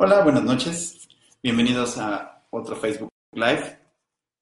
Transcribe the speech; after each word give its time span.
Hola, 0.00 0.22
buenas 0.22 0.44
noches. 0.44 1.08
Bienvenidos 1.42 1.98
a 1.98 2.46
otro 2.50 2.76
Facebook 2.76 3.08
Live 3.32 3.80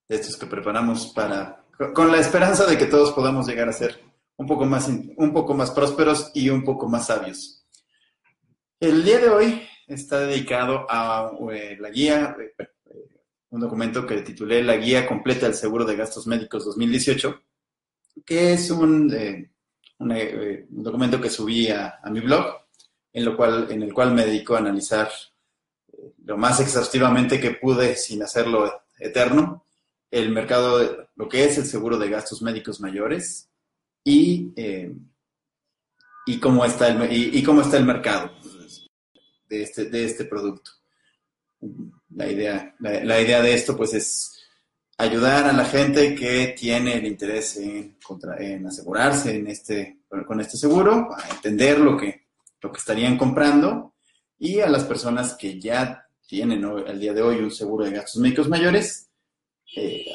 de 0.07 0.17
estos 0.17 0.37
que 0.37 0.45
preparamos 0.45 1.07
para 1.15 1.65
con 1.95 2.13
la 2.13 2.19
esperanza 2.19 2.67
de 2.67 2.77
que 2.77 2.85
todos 2.85 3.13
podamos 3.13 3.47
llegar 3.47 3.67
a 3.67 3.73
ser 3.73 3.99
un 4.37 4.47
poco 4.47 4.67
más 4.67 4.87
un 4.87 5.33
poco 5.33 5.55
más 5.55 5.71
prósperos 5.71 6.31
y 6.35 6.51
un 6.51 6.63
poco 6.63 6.91
más 6.91 7.07
sabios. 7.07 7.67
El 8.79 9.03
día 9.03 9.19
de 9.19 9.31
hoy 9.31 9.63
está 9.87 10.21
dedicado 10.21 10.85
a 10.91 11.33
eh, 11.51 11.79
la 11.81 11.89
guía, 11.89 12.37
eh, 12.39 12.69
un 13.49 13.61
documento 13.63 14.07
que 14.07 14.21
titulé 14.21 14.63
La 14.63 14.77
guía 14.77 15.07
completa 15.07 15.47
del 15.47 15.55
seguro 15.55 15.87
de 15.87 15.97
gastos 15.97 16.27
médicos 16.27 16.67
2018, 16.67 17.41
que 18.27 18.53
es 18.53 18.71
un, 18.71 19.11
eh, 19.11 19.51
un 20.01 20.83
documento 20.83 21.19
que 21.19 21.31
subí 21.31 21.69
a, 21.71 21.99
a 22.03 22.11
mi 22.11 22.21
blog, 22.21 22.45
en, 23.11 23.25
lo 23.25 23.35
cual, 23.35 23.69
en 23.71 23.83
el 23.83 23.95
cual 23.95 24.13
me 24.13 24.27
dedico 24.27 24.55
a 24.55 24.59
analizar 24.59 25.09
lo 26.27 26.37
más 26.37 26.59
exhaustivamente 26.61 27.41
que 27.41 27.53
pude 27.53 27.95
sin 27.95 28.23
hacerlo 28.23 28.83
eterno, 28.99 29.65
el 30.11 30.31
mercado, 30.31 31.09
lo 31.15 31.29
que 31.29 31.45
es 31.45 31.57
el 31.57 31.67
seguro 31.67 31.99
de 31.99 32.11
gastos 32.11 32.43
médicos 32.43 32.81
mayores 32.81 33.49
y, 34.03 34.53
eh, 34.57 34.93
y, 36.27 36.41
cómo, 36.41 36.65
está 36.65 36.89
el, 36.89 37.13
y, 37.13 37.43
cómo 37.45 37.61
está 37.61 37.77
el 37.77 37.85
mercado 37.85 38.33
de 39.49 39.63
este, 39.63 39.85
de 39.85 40.05
este 40.05 40.25
producto. 40.25 40.73
La 42.11 42.29
idea, 42.29 42.75
la, 42.81 43.21
idea 43.21 43.41
de 43.41 43.55
esto 43.55 43.77
pues 43.77 43.95
es 43.95 44.43
ayudar 44.99 45.47
a 45.47 45.53
la 45.53 45.65
gente 45.65 46.17
que 46.17 46.57
tiene 46.59 46.95
el 46.95 47.07
interés 47.07 47.57
en, 47.57 47.97
en 48.39 48.67
asegurarse 48.67 49.37
en 49.37 49.47
este, 49.47 50.01
con 50.27 50.41
este 50.41 50.57
seguro, 50.57 51.09
a 51.17 51.29
entender 51.29 51.79
lo 51.79 51.97
que, 51.97 52.27
lo 52.61 52.73
que 52.73 52.79
estarían 52.79 53.17
comprando 53.17 53.95
y 54.39 54.59
a 54.59 54.69
las 54.69 54.85
personas 54.85 55.35
que 55.35 55.61
ya 55.61 56.06
tienen 56.27 56.65
el 56.65 57.01
día 57.01 57.13
de 57.13 57.23
hoy 57.23 57.37
un 57.37 57.51
seguro 57.51 57.85
de 57.85 57.93
gastos 57.93 58.21
médicos 58.21 58.49
mayores, 58.49 59.09
eh, 59.77 60.07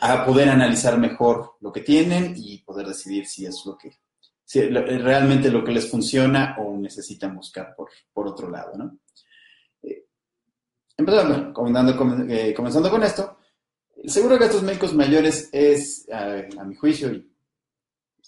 a, 0.00 0.24
poder 0.24 0.48
analizar 0.48 0.98
mejor 0.98 1.56
lo 1.60 1.72
que 1.72 1.80
tienen 1.80 2.34
y 2.36 2.58
poder 2.58 2.86
decidir 2.86 3.26
si 3.26 3.46
es 3.46 3.62
lo 3.66 3.76
que, 3.76 3.98
si 4.44 4.60
realmente 4.62 5.50
lo 5.50 5.62
que 5.64 5.72
les 5.72 5.90
funciona 5.90 6.56
o 6.58 6.76
necesitan 6.76 7.36
buscar 7.36 7.74
por, 7.76 7.90
por 8.12 8.28
otro 8.28 8.48
lado, 8.50 8.76
¿no? 8.76 8.98
Eh, 9.82 10.06
empezando, 10.96 11.52
comenzando, 11.52 12.26
eh, 12.28 12.54
comenzando 12.54 12.90
con 12.90 13.02
esto, 13.02 13.38
el 14.02 14.10
seguro 14.10 14.34
de 14.34 14.40
gastos 14.40 14.62
médicos 14.62 14.94
mayores 14.94 15.50
es, 15.52 16.08
a, 16.10 16.64
mi 16.64 16.74
juicio, 16.74 17.12
y 17.12 17.29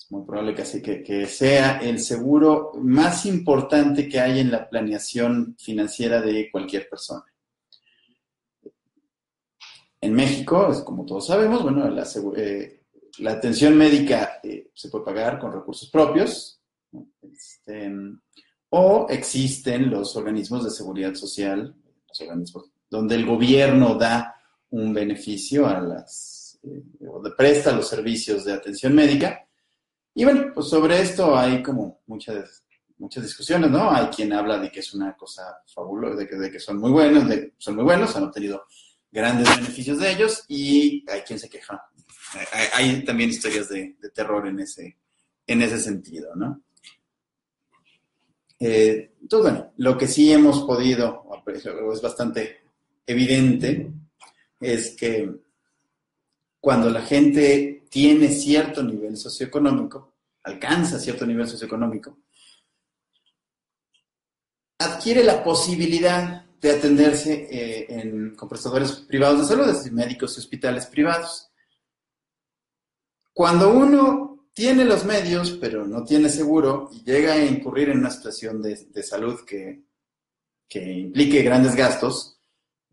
es 0.04 0.10
muy 0.10 0.24
probable 0.24 0.54
que, 0.54 0.62
así, 0.62 0.82
que, 0.82 1.02
que, 1.02 1.26
sea 1.26 1.78
el 1.78 1.98
seguro 2.00 2.72
más 2.80 3.26
importante 3.26 4.08
que 4.08 4.20
hay 4.20 4.40
en 4.40 4.50
la 4.50 4.68
planeación 4.68 5.56
financiera 5.58 6.20
de 6.20 6.50
cualquier 6.50 6.88
persona. 6.88 7.24
En 10.00 10.14
México, 10.14 10.82
como 10.84 11.06
todos 11.06 11.26
sabemos, 11.26 11.62
bueno, 11.62 11.88
la, 11.88 12.06
eh, 12.36 12.82
la 13.18 13.32
atención 13.32 13.76
médica 13.76 14.40
eh, 14.42 14.70
se 14.74 14.88
puede 14.88 15.04
pagar 15.04 15.38
con 15.38 15.52
recursos 15.52 15.88
propios, 15.90 16.60
este, 17.20 17.92
o 18.70 19.06
existen 19.08 19.90
los 19.90 20.16
organismos 20.16 20.64
de 20.64 20.70
seguridad 20.70 21.14
social, 21.14 21.74
los 22.08 22.20
organismos 22.20 22.70
donde 22.90 23.14
el 23.14 23.24
gobierno 23.24 23.94
da 23.94 24.34
un 24.70 24.92
beneficio 24.92 25.66
a 25.66 25.80
las, 25.80 26.58
eh, 26.64 26.82
o 27.06 27.22
presta 27.36 27.72
los 27.72 27.88
servicios 27.88 28.44
de 28.44 28.54
atención 28.54 28.94
médica, 28.94 29.46
y 30.14 30.24
bueno, 30.24 30.52
pues 30.54 30.68
sobre 30.68 31.00
esto 31.00 31.36
hay 31.36 31.62
como 31.62 32.00
muchas, 32.06 32.64
muchas 32.98 33.24
discusiones, 33.24 33.70
¿no? 33.70 33.90
Hay 33.90 34.06
quien 34.06 34.32
habla 34.32 34.58
de 34.58 34.70
que 34.70 34.80
es 34.80 34.92
una 34.94 35.16
cosa 35.16 35.62
fabulosa, 35.66 36.16
de 36.16 36.28
que, 36.28 36.36
de 36.36 36.50
que 36.50 36.60
son 36.60 36.78
muy 36.78 36.90
buenos, 36.90 37.28
de, 37.28 37.54
son 37.58 37.76
muy 37.76 37.84
buenos, 37.84 38.14
han 38.14 38.24
obtenido 38.24 38.64
grandes 39.10 39.48
beneficios 39.56 39.98
de 39.98 40.10
ellos 40.10 40.44
y 40.48 41.04
hay 41.10 41.20
quien 41.22 41.38
se 41.38 41.48
queja. 41.48 41.82
Hay, 42.74 43.04
también 43.04 43.30
historias 43.30 43.68
de, 43.68 43.96
terror 44.14 44.46
en 44.46 44.60
ese, 44.60 44.96
en 45.46 45.62
ese 45.62 45.78
sentido, 45.78 46.34
¿no? 46.34 46.62
Eh, 48.58 49.12
entonces, 49.20 49.52
bueno, 49.52 49.72
lo 49.78 49.98
que 49.98 50.06
sí 50.06 50.32
hemos 50.32 50.62
podido, 50.64 51.24
es 51.92 52.00
bastante 52.00 52.62
evidente, 53.06 53.92
es 54.60 54.96
que 54.96 55.30
cuando 56.60 56.88
la 56.88 57.02
gente 57.02 57.81
tiene 57.92 58.30
cierto 58.30 58.82
nivel 58.82 59.18
socioeconómico, 59.18 60.14
alcanza 60.44 60.98
cierto 60.98 61.26
nivel 61.26 61.46
socioeconómico, 61.46 62.20
adquiere 64.78 65.22
la 65.22 65.44
posibilidad 65.44 66.46
de 66.58 66.70
atenderse 66.70 67.48
eh, 67.50 68.32
con 68.34 68.48
prestadores 68.48 68.92
privados 68.92 69.40
de 69.40 69.46
salud, 69.46 69.68
es 69.68 69.76
decir, 69.76 69.92
médicos 69.92 70.34
y 70.34 70.40
hospitales 70.40 70.86
privados. 70.86 71.50
Cuando 73.34 73.68
uno 73.68 74.46
tiene 74.54 74.86
los 74.86 75.04
medios, 75.04 75.58
pero 75.60 75.86
no 75.86 76.02
tiene 76.02 76.30
seguro 76.30 76.88
y 76.92 77.04
llega 77.04 77.34
a 77.34 77.44
incurrir 77.44 77.90
en 77.90 77.98
una 77.98 78.10
situación 78.10 78.62
de, 78.62 79.02
salud 79.02 79.44
que, 79.44 79.82
que 80.66 80.92
implique 80.92 81.42
grandes 81.42 81.76
gastos, 81.76 82.31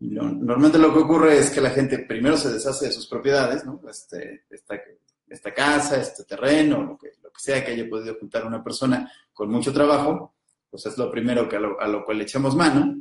normalmente 0.00 0.78
lo 0.78 0.92
que 0.92 1.00
ocurre 1.00 1.38
es 1.38 1.50
que 1.50 1.60
la 1.60 1.70
gente 1.70 1.98
primero 1.98 2.36
se 2.36 2.50
deshace 2.50 2.86
de 2.86 2.92
sus 2.92 3.06
propiedades, 3.06 3.64
¿no? 3.64 3.80
Este, 3.88 4.44
esta, 4.48 5.54
casa, 5.54 6.00
este 6.00 6.24
terreno, 6.24 6.82
lo 6.82 6.98
que, 6.98 7.12
lo 7.22 7.30
que 7.30 7.40
sea 7.40 7.64
que 7.64 7.72
haya 7.72 7.88
podido 7.88 8.16
juntar 8.18 8.46
una 8.46 8.64
persona 8.64 9.12
con 9.32 9.50
mucho 9.50 9.72
trabajo, 9.72 10.34
pues 10.70 10.86
es 10.86 10.96
lo 10.96 11.10
primero 11.10 11.48
que 11.48 11.56
a, 11.56 11.60
lo, 11.60 12.04
cual 12.04 12.18
le 12.18 12.24
echamos 12.24 12.56
mano. 12.56 12.96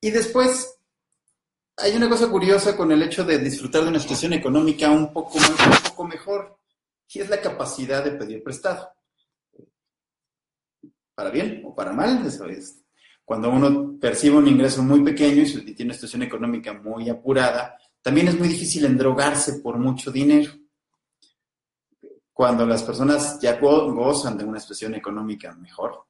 Y 0.00 0.10
después 0.10 0.76
hay 1.76 1.96
una 1.96 2.08
cosa 2.08 2.28
curiosa 2.28 2.76
con 2.76 2.90
el 2.90 3.02
hecho 3.02 3.24
de 3.24 3.38
disfrutar 3.38 3.82
de 3.82 3.88
una 3.90 4.00
situación 4.00 4.32
económica 4.32 4.90
un 4.90 5.12
poco, 5.12 5.38
un 5.38 5.90
poco 5.90 6.04
mejor, 6.04 6.58
y 7.12 7.20
es 7.20 7.30
la 7.30 7.40
capacidad 7.40 8.04
de 8.04 8.12
pedir 8.12 8.42
prestado. 8.42 8.90
Para 11.14 11.30
bien 11.30 11.62
o 11.64 11.74
para 11.74 11.92
mal, 11.92 12.26
eso 12.26 12.44
es 12.46 12.83
cuando 13.24 13.50
uno 13.50 13.98
percibe 13.98 14.36
un 14.36 14.48
ingreso 14.48 14.82
muy 14.82 15.02
pequeño 15.02 15.42
y 15.42 15.74
tiene 15.74 15.90
una 15.90 15.94
situación 15.94 16.22
económica 16.22 16.72
muy 16.74 17.08
apurada, 17.08 17.78
también 18.02 18.28
es 18.28 18.38
muy 18.38 18.48
difícil 18.48 18.84
endrogarse 18.84 19.60
por 19.60 19.78
mucho 19.78 20.12
dinero. 20.12 20.52
Cuando 22.32 22.66
las 22.66 22.82
personas 22.82 23.38
ya 23.40 23.58
gozan 23.58 24.36
de 24.36 24.44
una 24.44 24.60
situación 24.60 24.94
económica 24.94 25.54
mejor, 25.54 26.04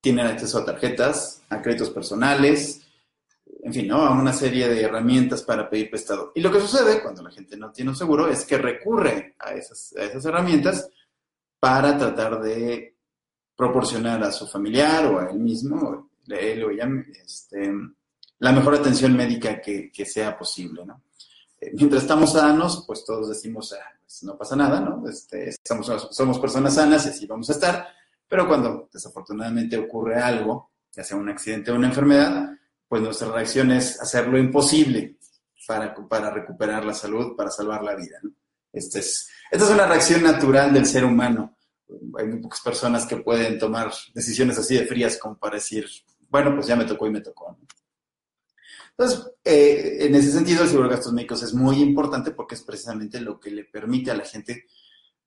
tienen 0.00 0.26
acceso 0.26 0.58
a 0.58 0.64
tarjetas, 0.64 1.42
a 1.48 1.60
créditos 1.60 1.90
personales, 1.90 2.80
en 3.62 3.72
fin, 3.72 3.86
¿no? 3.86 3.98
a 3.98 4.10
una 4.10 4.32
serie 4.32 4.68
de 4.68 4.82
herramientas 4.82 5.42
para 5.42 5.68
pedir 5.68 5.90
prestado. 5.90 6.32
Y 6.34 6.40
lo 6.40 6.50
que 6.50 6.60
sucede 6.60 7.02
cuando 7.02 7.22
la 7.22 7.30
gente 7.30 7.56
no 7.56 7.70
tiene 7.70 7.90
un 7.90 7.96
seguro 7.96 8.28
es 8.28 8.44
que 8.44 8.58
recurre 8.58 9.36
a 9.38 9.52
esas, 9.52 9.94
a 9.96 10.04
esas 10.04 10.24
herramientas 10.24 10.88
para 11.60 11.96
tratar 11.98 12.40
de 12.40 12.96
proporcionar 13.60 14.24
a 14.24 14.32
su 14.32 14.46
familiar 14.46 15.04
o 15.04 15.18
a 15.18 15.26
él 15.26 15.38
mismo, 15.38 16.12
él 16.28 16.64
o 16.64 16.70
ella, 16.70 16.88
este, 17.22 17.70
la 18.38 18.52
mejor 18.52 18.76
atención 18.76 19.14
médica 19.14 19.60
que, 19.60 20.06
sea 20.06 20.38
posible, 20.38 20.86
¿no? 20.86 21.02
Eh, 21.60 21.72
mientras 21.74 22.00
estamos 22.00 22.32
sanos, 22.32 22.84
pues 22.86 23.04
todos 23.04 23.28
decimos, 23.28 23.74
ah, 23.74 23.84
pues 24.02 24.22
no 24.22 24.38
pasa 24.38 24.56
nada, 24.56 24.80
¿no? 24.80 25.06
Este, 25.06 25.54
somos 25.62 26.38
personas 26.38 26.74
sanas 26.74 27.04
y 27.04 27.08
así 27.10 27.26
vamos 27.26 27.50
a 27.50 27.52
estar, 27.52 27.86
pero 28.26 28.48
cuando 28.48 28.88
desafortunadamente 28.90 29.76
ocurre 29.76 30.16
algo, 30.18 30.70
ya 30.90 31.04
sea 31.04 31.18
un 31.18 31.28
accidente 31.28 31.70
o 31.70 31.74
una 31.74 31.88
enfermedad, 31.88 32.48
pues 32.88 33.02
nuestra 33.02 33.30
reacción 33.30 33.72
es 33.72 34.00
hacer 34.00 34.26
lo 34.26 34.38
imposible 34.38 35.18
para, 35.66 35.94
para 35.94 36.30
recuperar 36.30 36.82
la 36.82 36.94
salud, 36.94 37.36
para 37.36 37.50
salvar 37.50 37.82
la 37.82 37.94
vida, 37.94 38.20
¿no? 38.22 38.30
Este 38.72 39.00
es, 39.00 39.28
esta 39.50 39.66
es 39.66 39.70
una 39.70 39.86
reacción 39.86 40.22
natural 40.22 40.72
del 40.72 40.86
ser 40.86 41.04
humano 41.04 41.58
hay 42.18 42.26
muy 42.26 42.40
pocas 42.40 42.60
personas 42.60 43.06
que 43.06 43.16
pueden 43.16 43.58
tomar 43.58 43.92
decisiones 44.14 44.58
así 44.58 44.76
de 44.76 44.86
frías 44.86 45.18
como 45.18 45.38
para 45.38 45.56
decir, 45.56 45.86
bueno, 46.28 46.54
pues 46.54 46.66
ya 46.66 46.76
me 46.76 46.84
tocó 46.84 47.06
y 47.06 47.10
me 47.10 47.20
tocó. 47.20 47.56
Entonces, 48.90 49.32
eh, 49.44 49.98
en 50.00 50.14
ese 50.14 50.30
sentido, 50.30 50.62
el 50.62 50.68
seguro 50.68 50.88
de 50.88 50.94
gastos 50.94 51.12
médicos 51.12 51.42
es 51.42 51.54
muy 51.54 51.80
importante 51.80 52.32
porque 52.32 52.54
es 52.54 52.62
precisamente 52.62 53.20
lo 53.20 53.40
que 53.40 53.50
le 53.50 53.64
permite 53.64 54.10
a 54.10 54.16
la 54.16 54.24
gente 54.24 54.66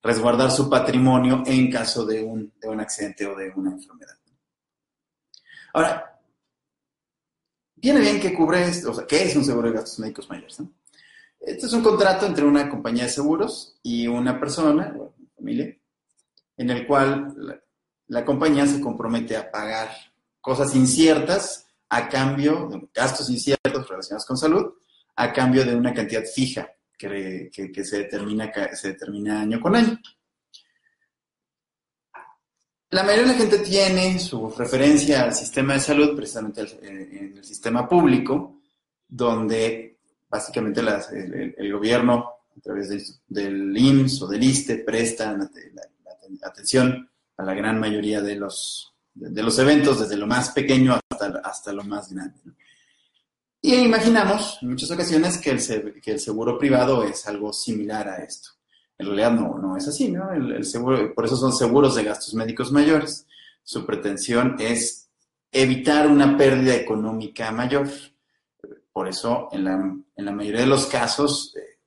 resguardar 0.01 0.51
su 0.51 0.69
patrimonio 0.69 1.43
en 1.45 1.71
caso 1.71 2.05
de 2.05 2.21
un, 2.21 2.53
de 2.59 2.67
un 2.67 2.79
accidente 2.79 3.25
o 3.25 3.35
de 3.35 3.51
una 3.55 3.71
enfermedad. 3.71 4.17
Ahora, 5.73 6.21
viene 7.75 7.99
bien 7.99 8.19
que 8.19 8.33
cubre 8.33 8.63
esto, 8.63 8.91
o 8.91 8.93
sea, 8.93 9.07
¿qué 9.07 9.23
es 9.23 9.35
un 9.35 9.43
seguro 9.43 9.69
de 9.69 9.75
gastos 9.75 9.99
médicos 9.99 10.29
mayores? 10.29 10.59
¿no? 10.59 10.71
Este 11.39 11.65
es 11.65 11.73
un 11.73 11.81
contrato 11.81 12.25
entre 12.25 12.45
una 12.45 12.69
compañía 12.69 13.03
de 13.03 13.09
seguros 13.09 13.79
y 13.81 14.07
una 14.07 14.39
persona, 14.39 14.95
o 14.97 15.13
una 15.17 15.29
familia, 15.35 15.77
en 16.57 16.69
el 16.69 16.85
cual 16.87 17.61
la, 18.07 18.25
compañía 18.25 18.65
se 18.65 18.81
compromete 18.81 19.35
a 19.35 19.49
pagar 19.49 19.89
cosas 20.39 20.75
inciertas 20.75 21.67
a 21.89 22.09
cambio 22.09 22.67
de 22.69 22.87
gastos 22.93 23.29
inciertos 23.29 23.87
relacionados 23.87 24.25
con 24.25 24.37
salud, 24.37 24.73
a 25.15 25.31
cambio 25.31 25.63
de 25.65 25.75
una 25.75 25.93
cantidad 25.93 26.23
fija 26.23 26.67
que, 26.97 27.49
que, 27.51 27.83
se, 27.83 27.99
determina, 27.99 28.51
se 28.73 28.89
determina 28.89 29.41
año 29.41 29.59
con 29.61 29.75
año. 29.75 29.99
La 32.89 33.03
mayoría 33.03 33.23
de 33.23 33.33
la 33.33 33.39
gente 33.39 33.59
tiene 33.59 34.19
su 34.19 34.49
referencia 34.51 35.23
al 35.23 35.33
sistema 35.33 35.73
de 35.73 35.79
salud, 35.79 36.15
precisamente 36.15 36.61
en 36.81 37.37
el 37.37 37.43
sistema 37.43 37.89
público, 37.89 38.61
donde 39.07 39.93
básicamente 40.29 40.81
el, 41.57 41.73
gobierno, 41.73 42.29
a 42.55 42.61
través 42.61 42.89
del, 42.89 43.03
del, 43.27 43.77
IMSS 43.77 44.21
o 44.23 44.27
del 44.27 44.43
ISTE, 44.43 44.77
presta 44.77 45.31
la 45.31 45.49
atención 46.43 47.09
a 47.37 47.43
la 47.43 47.53
gran 47.53 47.79
mayoría 47.79 48.21
de 48.21 48.35
los, 48.35 48.93
de 49.13 49.43
los 49.43 49.57
eventos, 49.59 49.99
desde 49.99 50.17
lo 50.17 50.27
más 50.27 50.51
pequeño 50.51 50.99
hasta, 51.09 51.41
hasta 51.43 51.73
lo 51.73 51.83
más 51.83 52.11
grande. 52.11 52.39
¿no? 52.45 52.53
Y 53.65 53.75
imaginamos 53.75 54.57
en 54.61 54.71
muchas 54.71 54.91
ocasiones 54.91 55.37
que 55.37 55.51
el, 55.51 56.01
que 56.01 56.11
el, 56.11 56.19
seguro 56.19 56.57
privado 56.57 57.05
es 57.05 57.25
algo 57.27 57.53
similar 57.53 58.09
a 58.09 58.17
esto. 58.17 58.49
En 58.97 59.07
realidad 59.07 59.31
no, 59.31 59.57
no 59.57 59.77
es 59.77 59.87
así, 59.87 60.11
¿no? 60.11 60.33
El, 60.33 60.51
el, 60.51 60.65
seguro, 60.65 61.15
por 61.15 61.23
eso 61.23 61.37
son 61.37 61.53
seguros 61.53 61.95
de 61.95 62.03
gastos 62.03 62.33
médicos 62.33 62.73
mayores. 62.73 63.25
Su 63.63 63.85
pretensión 63.85 64.57
es 64.59 65.07
evitar 65.49 66.07
una 66.07 66.35
pérdida 66.35 66.75
económica 66.75 67.53
mayor. 67.53 67.87
Por 68.91 69.07
eso, 69.07 69.47
en 69.53 69.63
la, 69.63 69.75
en 70.15 70.25
la 70.25 70.31
mayoría 70.33 70.59
de 70.59 70.67
los 70.67 70.85
casos, 70.87 71.55
eh, 71.55 71.79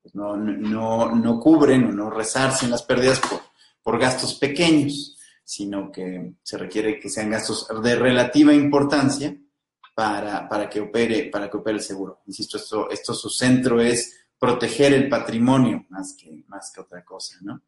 pues 0.00 0.14
no, 0.14 0.34
no, 0.34 1.14
no, 1.14 1.38
cubren 1.38 1.84
o 1.84 1.92
no 1.92 2.08
resarcen 2.08 2.70
las 2.70 2.84
pérdidas 2.84 3.20
por, 3.20 3.41
por 3.82 3.98
gastos 3.98 4.34
pequeños, 4.34 5.16
sino 5.44 5.90
que 5.90 6.34
se 6.42 6.58
requiere 6.58 6.98
que 6.98 7.10
sean 7.10 7.30
gastos 7.30 7.66
de 7.82 7.94
relativa 7.96 8.54
importancia 8.54 9.36
para, 9.94 10.48
para, 10.48 10.68
que, 10.68 10.80
opere, 10.80 11.30
para 11.30 11.50
que 11.50 11.56
opere 11.56 11.76
el 11.76 11.82
seguro. 11.82 12.22
Insisto, 12.26 12.58
esto, 12.90 13.14
su 13.14 13.28
centro 13.28 13.80
es 13.80 14.26
proteger 14.38 14.94
el 14.94 15.08
patrimonio 15.08 15.86
más 15.90 16.14
que, 16.18 16.44
más 16.48 16.72
que 16.74 16.80
otra 16.80 17.04
cosa, 17.04 17.36
¿no? 17.42 17.62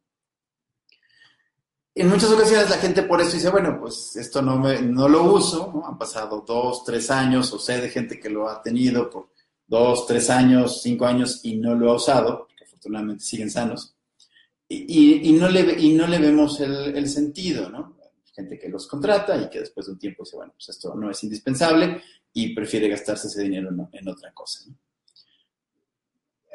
En 1.96 2.08
muchas 2.08 2.32
ocasiones 2.32 2.70
la 2.70 2.78
gente 2.78 3.04
por 3.04 3.20
eso 3.20 3.32
dice, 3.32 3.50
bueno, 3.50 3.78
pues 3.78 4.16
esto 4.16 4.42
no, 4.42 4.58
me, 4.58 4.82
no 4.82 5.08
lo 5.08 5.32
uso. 5.32 5.84
Han 5.86 5.96
pasado 5.96 6.44
dos, 6.44 6.82
tres 6.82 7.08
años, 7.08 7.52
o 7.52 7.58
sé 7.60 7.80
de 7.80 7.88
gente 7.88 8.18
que 8.18 8.28
lo 8.28 8.48
ha 8.48 8.60
tenido 8.60 9.08
por 9.08 9.30
dos, 9.64 10.04
tres 10.04 10.28
años, 10.28 10.82
cinco 10.82 11.06
años 11.06 11.40
y 11.44 11.56
no 11.56 11.76
lo 11.76 11.92
ha 11.92 11.94
usado, 11.94 12.46
porque 12.48 12.64
afortunadamente 12.64 13.22
siguen 13.22 13.48
sanos, 13.48 13.93
y, 14.68 15.32
no, 15.32 15.48
le, 15.48 15.80
y 15.80 15.92
no 15.92 16.06
le 16.06 16.18
vemos 16.18 16.60
el, 16.60 16.96
el 16.96 17.08
sentido, 17.08 17.68
¿no? 17.70 17.94
gente 18.34 18.58
que 18.58 18.68
los 18.68 18.86
contrata 18.86 19.40
y 19.40 19.48
que 19.48 19.60
después 19.60 19.86
de 19.86 19.92
un 19.92 19.98
tiempo 19.98 20.24
dice, 20.24 20.36
bueno, 20.36 20.52
pues 20.56 20.68
esto 20.68 20.94
no 20.94 21.10
es 21.10 21.22
indispensable 21.22 22.02
y 22.32 22.54
prefiere 22.54 22.88
gastarse 22.88 23.28
ese 23.28 23.42
dinero 23.42 23.70
en, 23.92 24.08
otra 24.08 24.32
cosa. 24.32 24.64
¿no? 24.66 24.76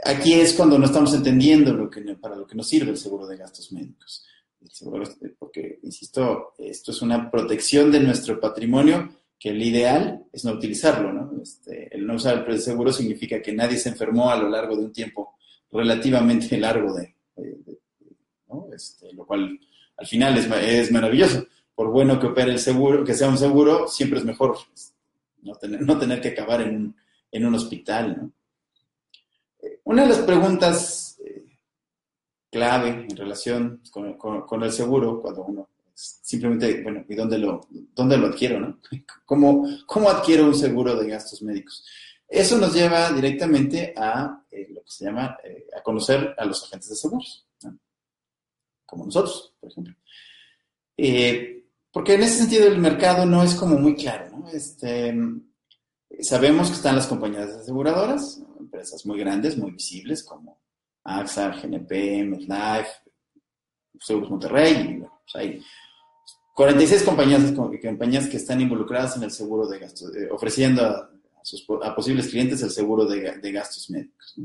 Aquí 0.04 0.34
es 0.34 0.54
cuando 0.54 0.78
no 0.78 0.86
estamos 0.86 1.14
entendiendo 1.14 1.90
para 2.20 2.36
lo 2.36 2.46
que 2.46 2.56
nos 2.56 2.68
sirve 2.68 2.92
el 2.92 2.98
seguro 2.98 3.26
de 3.26 3.38
gastos 3.38 3.72
médicos. 3.72 4.26
Seguro, 4.70 5.06
porque, 5.38 5.80
insisto, 5.84 6.54
esto 6.58 6.92
es 6.92 7.02
una 7.02 7.32
protección 7.32 7.92
de 7.92 8.02
nuestro 8.02 8.42
patrimonio 8.42 9.16
que 9.40 9.50
el 9.50 9.64
ideal 9.64 10.26
es 10.34 10.44
no 10.44 10.52
utilizarlo, 10.52 11.14
¿no? 11.14 11.42
Este, 11.42 11.96
el 11.96 12.06
no 12.06 12.16
usar 12.16 12.46
el 12.46 12.60
seguro 12.60 12.92
significa 12.92 13.42
que 13.42 13.54
nadie 13.54 13.78
se 13.78 13.88
enfermó 13.88 14.30
a 14.30 14.38
lo 14.38 14.50
largo 14.50 14.76
de 14.76 14.84
un 14.84 14.92
tiempo 14.92 15.38
relativamente 15.72 16.58
largo 16.58 16.94
de, 16.94 17.16
cual 19.30 19.60
al 19.96 20.08
final 20.08 20.38
es, 20.38 20.50
es 20.52 20.92
maravilloso 20.92 21.46
por 21.76 21.92
bueno 21.92 22.20
que 22.20 22.28
opere 22.28 22.52
el 22.52 22.60
seguro, 22.60 23.06
que 23.06 23.14
sea 23.14 23.30
un 23.30 23.38
seguro, 23.38 23.88
siempre 23.88 24.20
es 24.20 24.26
mejor 24.26 24.58
no 25.44 25.56
tener, 25.56 25.82
no 25.82 25.98
tener 25.98 26.20
que 26.20 26.30
acabar 26.30 26.62
en 26.62 26.76
un, 26.76 26.96
en 27.32 27.46
un 27.46 27.56
hospital. 27.56 28.18
¿no? 28.18 28.32
Una 29.86 30.04
de 30.04 30.10
las 30.10 30.18
preguntas 30.20 31.18
eh, 31.26 31.46
clave 32.52 32.90
en 32.90 33.16
relación 33.16 33.82
con, 33.92 34.16
con, 34.18 34.64
el 34.64 34.74
seguro, 34.74 35.22
cuando 35.22 35.44
uno 35.44 35.70
simplemente, 35.94 36.84
bueno, 36.84 37.06
¿y 37.08 37.16
dónde 37.16 37.38
lo, 37.38 37.62
dónde 37.96 38.18
lo 38.18 38.28
adquiero? 38.28 38.60
¿no? 38.60 38.80
¿Cómo, 39.26 39.66
¿Cómo 39.86 40.10
adquiero 40.10 40.48
un 40.48 40.56
seguro 40.56 40.98
de 40.98 41.08
gastos 41.08 41.42
médicos? 41.42 41.86
Eso 42.28 42.58
nos 42.58 42.74
lleva 42.74 43.10
directamente 43.14 43.94
a 43.96 44.44
eh, 44.52 44.68
lo 44.70 44.82
que 44.82 44.92
se 44.92 45.06
llama, 45.06 45.38
eh, 45.46 45.68
a 45.78 45.82
conocer 45.82 46.36
a 46.38 46.44
los 46.44 46.62
agentes 46.66 46.90
de 46.90 46.96
seguros. 46.98 47.46
Como 48.90 49.06
nosotros, 49.06 49.54
por 49.60 49.70
ejemplo. 49.70 49.96
Eh, 50.98 51.66
porque 51.92 52.16
en 52.16 52.24
ese 52.24 52.40
sentido 52.40 52.68
el 52.68 52.80
mercado 52.80 53.26
no 53.26 53.44
es 53.44 53.56
como 53.56 53.78
muy 53.78 53.96
claro, 53.96 54.30
¿no? 54.30 54.50
Este, 54.50 55.16
sabemos 56.22 56.70
que 56.70 56.76
están 56.76 56.96
las 56.96 57.08
compañías 57.08 57.50
aseguradoras, 57.50 58.42
empresas 58.60 59.06
muy 59.06 59.20
grandes, 59.20 59.58
muy 59.58 59.72
visibles, 59.72 60.24
como 60.24 60.62
AXA, 61.04 61.50
GNP, 61.50 62.24
MetLife, 62.26 62.90
Seguros 64.00 64.30
Monterrey, 64.30 64.74
y 64.74 64.98
bueno, 65.00 65.22
pues 65.24 65.36
hay 65.36 65.62
46 66.60 67.04
compañías, 67.04 68.28
que 68.28 68.38
están 68.38 68.60
involucradas 68.60 69.16
en 69.16 69.24
el 69.24 69.32
seguro 69.32 69.66
de 69.68 69.80
gastos, 69.80 70.14
eh, 70.16 70.28
ofreciendo 70.30 70.84
a, 70.86 71.96
posibles 71.96 72.28
clientes 72.28 72.62
el 72.62 72.70
seguro 72.70 73.06
de, 73.06 73.52
gastos 73.52 73.90
médicos. 73.90 74.36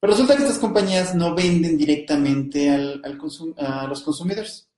Pero 0.00 0.12
resulta 0.14 0.36
que 0.36 0.42
estas 0.42 0.58
compañías 0.58 1.14
no 1.14 1.34
venden 1.34 1.76
directamente 1.76 2.70
al, 2.70 3.02
al 3.04 3.18
consum, 3.18 3.54
a 3.58 3.86
los 3.86 4.02
consumidores 4.02 4.70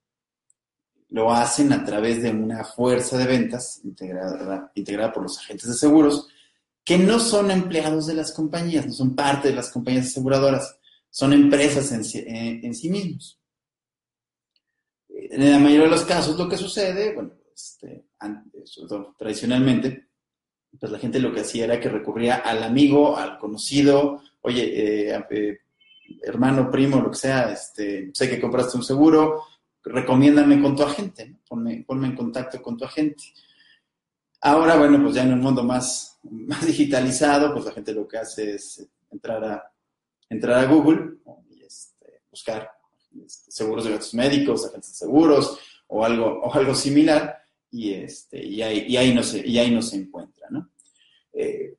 lo 1.12 1.30
hacen 1.30 1.72
a 1.72 1.84
través 1.84 2.22
de 2.22 2.30
una 2.30 2.64
fuerza 2.64 3.18
de 3.18 3.26
ventas 3.26 3.80
integrada, 3.84 4.72
integrada, 4.74 5.12
por 5.12 5.22
los 5.22 5.38
agentes 5.38 5.68
de 5.68 5.74
seguros, 5.74 6.26
que 6.84 6.96
no 6.98 7.20
son 7.20 7.50
empleados 7.50 8.06
de 8.06 8.14
las 8.14 8.32
compañías, 8.32 8.86
no 8.86 8.92
son 8.92 9.14
parte 9.14 9.48
de 9.48 9.54
las 9.54 9.70
compañías 9.70 10.06
aseguradoras, 10.06 10.78
son 11.10 11.34
empresas 11.34 11.92
en, 11.92 12.02
en, 12.26 12.64
en 12.64 12.74
sí 12.74 12.88
mismos. 12.88 13.38
En 15.08 15.50
la 15.50 15.58
mayoría 15.58 15.84
de 15.84 15.90
los 15.90 16.04
casos 16.04 16.38
lo 16.38 16.48
que 16.48 16.56
sucede, 16.56 17.14
bueno, 17.14 17.32
este, 17.54 18.06
tradicionalmente, 19.18 20.08
pues 20.80 20.90
la 20.90 20.98
gente 20.98 21.20
lo 21.20 21.34
que 21.34 21.42
hacía 21.42 21.64
era 21.64 21.78
que 21.78 21.90
recurría 21.90 22.36
al 22.36 22.62
amigo, 22.62 23.18
al 23.18 23.38
conocido, 23.38 24.22
oye, 24.42 25.10
eh, 25.10 25.24
eh, 25.30 25.58
hermano, 26.22 26.70
primo, 26.70 27.00
lo 27.00 27.10
que 27.10 27.18
sea, 27.18 27.52
este, 27.52 28.10
sé 28.12 28.28
que 28.28 28.40
compraste 28.40 28.76
un 28.76 28.84
seguro, 28.84 29.44
recomiéndame 29.82 30.60
con 30.60 30.76
tu 30.76 30.82
agente, 30.82 31.28
¿no? 31.28 31.38
ponme, 31.48 31.84
ponme, 31.86 32.08
en 32.08 32.16
contacto 32.16 32.60
con 32.60 32.76
tu 32.76 32.84
agente. 32.84 33.24
Ahora, 34.40 34.76
bueno, 34.76 35.00
pues 35.02 35.14
ya 35.14 35.22
en 35.22 35.34
un 35.34 35.40
mundo 35.40 35.62
más, 35.62 36.18
más 36.24 36.66
digitalizado, 36.66 37.52
pues 37.52 37.64
la 37.64 37.72
gente 37.72 37.92
lo 37.92 38.06
que 38.06 38.18
hace 38.18 38.54
es 38.54 38.86
entrar 39.10 39.44
a, 39.44 39.72
entrar 40.28 40.58
a 40.58 40.66
Google 40.66 41.18
y 41.50 41.62
este, 41.62 42.22
buscar 42.30 42.70
este, 43.24 43.50
seguros 43.50 43.84
de 43.84 43.92
gastos 43.92 44.14
médicos, 44.14 44.66
agentes 44.66 44.90
de 44.90 44.96
seguros 44.96 45.58
o 45.88 46.04
algo, 46.04 46.40
o 46.42 46.54
algo 46.54 46.74
similar 46.74 47.42
y, 47.70 47.92
este, 47.92 48.44
y, 48.44 48.62
ahí, 48.62 48.84
y, 48.88 48.96
ahí 48.96 49.14
no 49.14 49.22
se, 49.22 49.46
y 49.46 49.58
ahí 49.58 49.70
no 49.70 49.82
se 49.82 49.96
encuentra, 49.96 50.48
¿no? 50.50 50.70
Eh, 51.32 51.76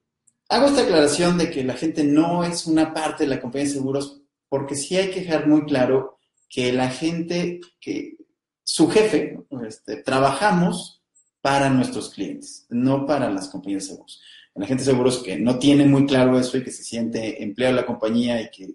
hago 0.54 0.68
esta 0.68 0.84
aclaración 0.84 1.38
de 1.40 1.50
que 1.50 1.64
la 1.64 1.74
gente 1.74 2.04
no 2.04 2.44
es 2.44 2.68
una 2.68 2.94
parte 2.94 3.24
de 3.24 3.30
la 3.30 3.42
compañía 3.42 3.68
de 3.68 3.74
seguros 3.74 4.22
porque 4.50 4.76
sí 4.76 4.96
hay 4.96 5.10
que 5.10 5.22
dejar 5.22 5.48
muy 5.48 5.66
claro 5.66 6.20
que 6.48 6.72
la 6.72 6.92
gente, 6.92 7.60
que 7.80 8.18
su 8.64 8.88
jefe, 8.88 9.40
este, 9.68 9.98
trabajamos 9.98 11.02
para 11.42 11.72
nuestros 11.72 12.12
clientes, 12.12 12.68
no 12.70 13.08
para 13.08 13.32
las 13.32 13.50
compañías 13.50 13.84
de 13.84 13.90
seguros. 13.90 14.22
La 14.54 14.68
gente 14.68 14.84
de 14.84 14.92
seguros 14.92 15.24
que 15.24 15.40
no 15.40 15.58
tiene 15.58 15.86
muy 15.86 16.06
claro 16.06 16.40
eso 16.40 16.56
y 16.58 16.64
que 16.64 16.72
se 16.72 16.84
siente 16.84 17.42
empleado 17.42 17.76
de 17.76 17.82
la 17.82 17.88
compañía 17.88 18.40
y 18.40 18.52
que 18.52 18.72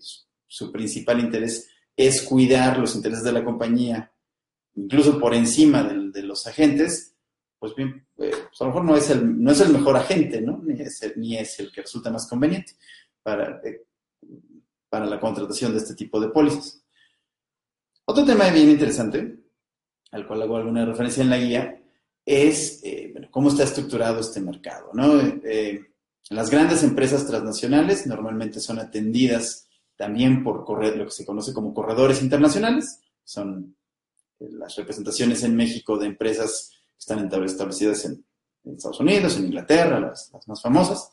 su 0.49 0.73
principal 0.73 1.21
interés 1.21 1.69
es 1.97 2.23
cuidar 2.23 2.79
los 2.79 2.97
intereses 2.97 3.23
de 3.23 3.33
la 3.33 3.45
compañía, 3.45 4.13
incluso 4.75 5.21
por 5.21 5.33
encima 5.33 5.85
de, 5.85 6.11
de 6.11 6.23
los 6.25 6.49
agentes, 6.49 7.15
pues 7.59 7.75
bien, 7.75 8.07
eh, 8.19 8.31
pues 8.31 8.61
a 8.61 8.65
lo 8.65 8.71
mejor 8.71 8.85
no 8.85 8.97
es 8.97 9.11
el, 9.11 9.43
no 9.43 9.51
es 9.51 9.61
el 9.61 9.73
mejor 9.73 9.97
agente, 9.97 10.41
¿no? 10.41 10.63
Ni 10.65 10.81
es 10.81 11.03
el, 11.03 11.15
ni 11.17 11.37
es 11.37 11.59
el 11.61 11.73
que 11.73 11.83
resulta 11.83 12.11
más 12.11 12.29
conveniente 12.29 12.73
para, 13.23 13.61
eh, 13.65 13.85
para 14.89 15.07
la 15.07 15.19
contratación 15.19 15.73
de 15.73 15.79
este 15.79 15.95
tipo 15.95 16.21
de 16.21 16.29
pólizas. 16.29 16.85
Otro 18.05 18.25
tema 18.25 18.49
bien 18.51 18.71
interesante, 18.71 19.39
al 20.13 20.27
cual 20.27 20.43
hago 20.43 20.57
alguna 20.57 20.87
referencia 20.87 21.23
en 21.23 21.31
la 21.31 21.39
guía, 21.39 21.83
es 22.25 22.81
eh, 22.85 23.11
bueno, 23.13 23.29
cómo 23.31 23.49
está 23.49 23.65
estructurado 23.65 24.21
este 24.21 24.41
mercado. 24.41 24.91
¿no? 24.95 25.21
Las 26.31 26.51
grandes 26.51 26.83
empresas 26.83 27.27
transnacionales 27.27 28.07
normalmente 28.07 28.61
son 28.61 28.79
atendidas 28.79 29.69
también 29.97 30.45
por 30.45 30.65
corred 30.65 30.95
lo 30.97 31.07
que 31.07 31.11
se 31.11 31.27
conoce 31.27 31.53
como 31.53 31.75
corredores 31.75 32.23
internacionales. 32.23 33.01
Son 33.25 33.77
las 34.39 34.77
representaciones 34.77 35.43
en 35.43 35.57
México 35.57 35.99
de 35.99 36.07
empresas 36.07 36.78
están 36.99 37.31
establecidas 37.45 38.05
en 38.05 38.25
Estados 38.65 39.01
Unidos, 39.01 39.37
en 39.37 39.47
Inglaterra, 39.47 40.01
las, 40.01 40.31
más 40.47 40.61
famosas. 40.61 41.11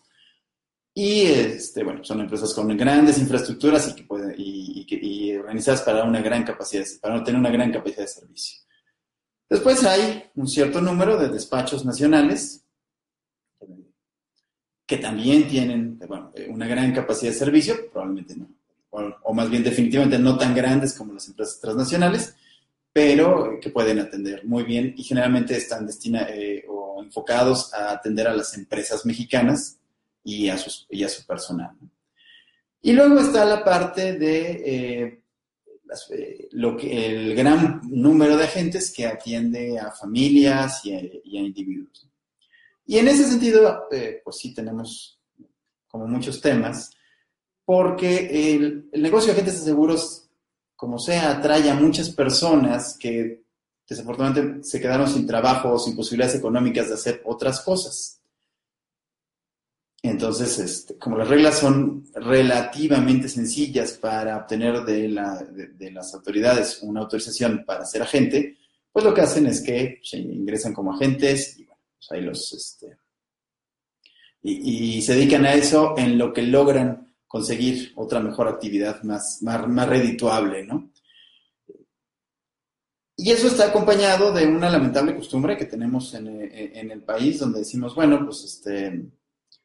Y 0.93 1.23
este, 1.23 1.83
bueno, 1.83 2.03
son 2.03 2.21
empresas 2.21 2.53
con 2.53 2.75
grandes 2.77 3.17
infraestructuras 3.17 3.89
y, 3.89 3.95
que 3.95 4.03
pueden, 4.03 4.33
y, 4.37 5.35
organizadas 5.35 5.81
para 5.81 6.03
una 6.03 6.21
gran 6.21 6.43
capacidad, 6.43 6.85
para 7.01 7.23
tener 7.23 7.39
una 7.39 7.51
gran 7.51 7.71
capacidad 7.71 8.03
de 8.03 8.07
servicio. 8.07 8.59
Después 9.49 9.83
hay 9.83 10.23
un 10.35 10.47
cierto 10.47 10.81
número 10.81 11.17
de 11.17 11.29
despachos 11.29 11.85
nacionales 11.85 12.63
que 14.85 14.97
también 14.97 15.47
tienen 15.47 15.99
bueno, 16.07 16.31
una 16.49 16.67
gran 16.67 16.93
capacidad 16.93 17.31
de 17.31 17.37
servicio, 17.37 17.91
probablemente 17.91 18.35
no, 18.35 18.47
o, 19.23 19.33
más 19.33 19.49
bien 19.49 19.63
definitivamente 19.63 20.17
no 20.17 20.37
tan 20.37 20.55
grandes 20.55 20.93
como 20.93 21.13
las 21.13 21.27
empresas 21.27 21.59
transnacionales, 21.59 22.35
pero 22.95 23.59
que 23.59 23.71
pueden 23.71 23.99
atender 23.99 24.45
muy 24.45 24.63
bien 24.63 24.93
y 24.95 25.03
generalmente 25.03 25.57
están 25.57 25.85
destinados 25.85 26.29
eh, 26.31 26.63
o 26.69 27.03
enfocados 27.03 27.73
a 27.73 27.91
atender 27.91 28.25
a 28.25 28.33
las 28.33 28.57
empresas 28.57 29.05
mexicanas 29.05 29.77
y 30.23 30.47
a, 30.47 30.57
sus, 30.57 30.87
y 30.89 31.03
a 31.03 31.09
su 31.09 31.25
personal. 31.25 31.75
Y 32.81 32.93
luego 32.93 33.19
está 33.19 33.43
la 33.43 33.65
parte 33.65 34.13
de 34.13 34.51
eh, 35.05 35.23
eh, 36.11 36.47
lo 36.51 36.77
que, 36.77 37.07
el 37.07 37.35
gran 37.35 37.81
número 37.83 38.37
de 38.37 38.45
agentes 38.45 38.93
que 38.95 39.05
atiende 39.05 39.77
a 39.77 39.91
familias 39.91 40.85
y 40.85 40.93
a, 40.93 41.41
individuos. 41.41 42.09
Y 42.85 42.97
en 42.97 43.09
ese 43.09 43.25
sentido, 43.25 43.89
pues 44.23 44.37
sí 44.37 44.53
tenemos 44.53 45.19
como 45.89 46.07
muchos 46.07 46.39
temas 46.39 46.91
porque 47.65 48.53
el, 48.53 48.89
negocio 48.93 49.33
de 49.33 49.33
agentes 49.33 49.59
de 49.59 49.65
seguros, 49.65 50.24
como 50.75 50.99
sea, 50.99 51.31
atrae 51.31 51.69
a 51.69 51.75
muchas 51.75 52.09
personas 52.09 52.97
que 52.97 53.43
desafortunadamente 53.87 54.63
se 54.63 54.81
quedaron 54.81 55.07
sin 55.07 55.27
trabajo 55.27 55.73
o 55.73 55.79
sin 55.79 55.95
posibilidades 55.95 56.35
económicas 56.35 56.87
de 56.87 56.95
hacer 56.95 57.21
otras 57.25 57.61
cosas. 57.61 58.19
Entonces, 60.01 60.59
este, 60.59 60.97
como 60.97 61.17
las 61.17 61.27
reglas 61.27 61.59
son 61.59 62.05
relativamente 62.13 63.27
sencillas 63.27 63.93
para 63.93 64.37
obtener 64.37 64.83
de, 64.83 65.09
las 65.09 66.13
autoridades 66.13 66.79
una 66.83 67.01
autorización 67.01 67.63
para 67.65 67.85
ser 67.85 68.03
agente, 68.03 68.57
pues 68.91 69.03
lo 69.03 69.13
que 69.13 69.21
hacen 69.21 69.47
es 69.47 69.61
que 69.61 69.99
se 70.03 70.17
ingresan 70.17 70.73
como 70.73 70.93
agentes 70.93 71.57
y 71.57 71.65
bueno, 71.65 71.81
pues 71.97 72.11
ahí 72.11 72.21
los, 72.21 72.53
este, 72.53 72.97
y, 74.47 75.01
se 75.01 75.15
dedican 75.15 75.45
a 75.45 75.53
eso 75.53 75.95
en 75.97 76.19
lo 76.19 76.31
que 76.31 76.43
logran 76.43 77.04
conseguir 77.27 77.91
otra 77.95 78.19
mejor 78.19 78.47
actividad 78.47 79.03
más, 79.03 79.39
más, 79.41 79.89
redituable, 79.89 80.65
¿no? 80.65 80.91
Y 83.17 83.31
eso 83.31 83.47
está 83.47 83.67
acompañado 83.67 84.33
de 84.33 84.45
una 84.45 84.69
lamentable 84.69 85.15
costumbre 85.15 85.57
que 85.57 85.65
tenemos 85.65 86.13
en, 86.13 86.27
el 86.91 87.01
país, 87.03 87.39
donde 87.39 87.59
decimos, 87.59 87.95
bueno, 87.95 88.25
pues 88.25 88.43
este, 88.43 89.05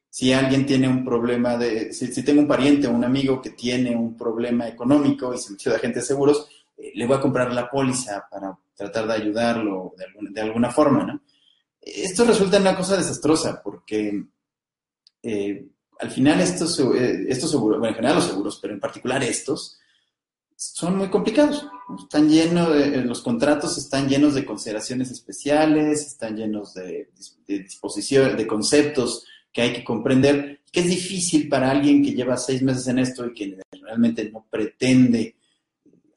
si 0.09 0.31
alguien 0.31 0.65
tiene 0.65 0.87
un 0.87 1.03
problema 1.03 1.57
de, 1.57 1.93
si, 1.93 2.23
tengo 2.23 2.41
un 2.41 2.47
pariente 2.47 2.87
o 2.87 2.91
un 2.91 3.03
amigo 3.03 3.41
que 3.41 3.51
tiene 3.51 3.95
un 3.95 4.15
problema 4.15 4.67
económico 4.67 5.33
y 5.33 5.37
se 5.37 5.51
metió 5.51 5.71
de 5.71 5.77
agentes 5.77 6.07
seguros, 6.07 6.47
eh, 6.77 6.91
le 6.95 7.05
voy 7.05 7.17
a 7.17 7.21
comprar 7.21 7.53
la 7.53 7.69
póliza 7.69 8.25
para 8.31 8.57
tratar 8.73 9.05
de 9.07 9.13
ayudarlo 9.13 9.93
de 9.97 10.05
alguna, 10.05 10.29
de 10.31 10.41
alguna 10.41 10.71
forma, 10.71 11.03
¿no? 11.03 11.21
Esto 11.81 12.25
resulta 12.25 12.59
una 12.59 12.75
cosa 12.75 12.95
desastrosa 12.95 13.61
porque 13.63 14.23
eh, 15.23 15.67
al 16.01 16.09
final 16.09 16.41
estos, 16.41 16.79
eh, 16.79 17.25
estos 17.29 17.51
seguros, 17.51 17.79
bueno, 17.79 17.91
en 17.91 17.95
general 17.95 18.15
los 18.17 18.27
seguros, 18.27 18.59
pero 18.59 18.73
en 18.73 18.79
particular 18.79 19.23
estos, 19.23 19.79
son 20.55 20.97
muy 20.97 21.09
complicados. 21.09 21.65
Están 22.03 22.29
llenos, 22.29 22.73
de, 22.73 23.03
los 23.03 23.21
contratos 23.21 23.77
están 23.77 24.07
llenos 24.07 24.33
de 24.33 24.45
consideraciones 24.45 25.11
especiales, 25.11 26.05
están 26.05 26.35
llenos 26.35 26.73
de, 26.73 27.09
disposiciones, 27.47 28.37
de 28.37 28.47
conceptos 28.47 29.25
que 29.51 29.61
hay 29.61 29.73
que 29.73 29.83
comprender, 29.83 30.61
que 30.71 30.81
es 30.81 30.87
difícil 30.87 31.49
para 31.49 31.71
alguien 31.71 32.03
que 32.03 32.13
lleva 32.13 32.37
seis 32.37 32.61
meses 32.61 32.87
en 32.87 32.99
esto 32.99 33.25
y 33.25 33.33
que 33.33 33.57
realmente 33.81 34.29
no 34.31 34.45
pretende 34.49 35.35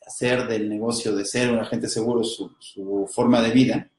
hacer 0.07 0.47
del 0.47 0.69
negocio 0.69 1.15
de 1.15 1.25
ser 1.25 1.51
un 1.51 1.59
agente 1.59 1.89
seguro 1.89 2.23
su, 2.23 2.51
forma 3.13 3.43
de 3.43 3.51
vida. 3.51 3.91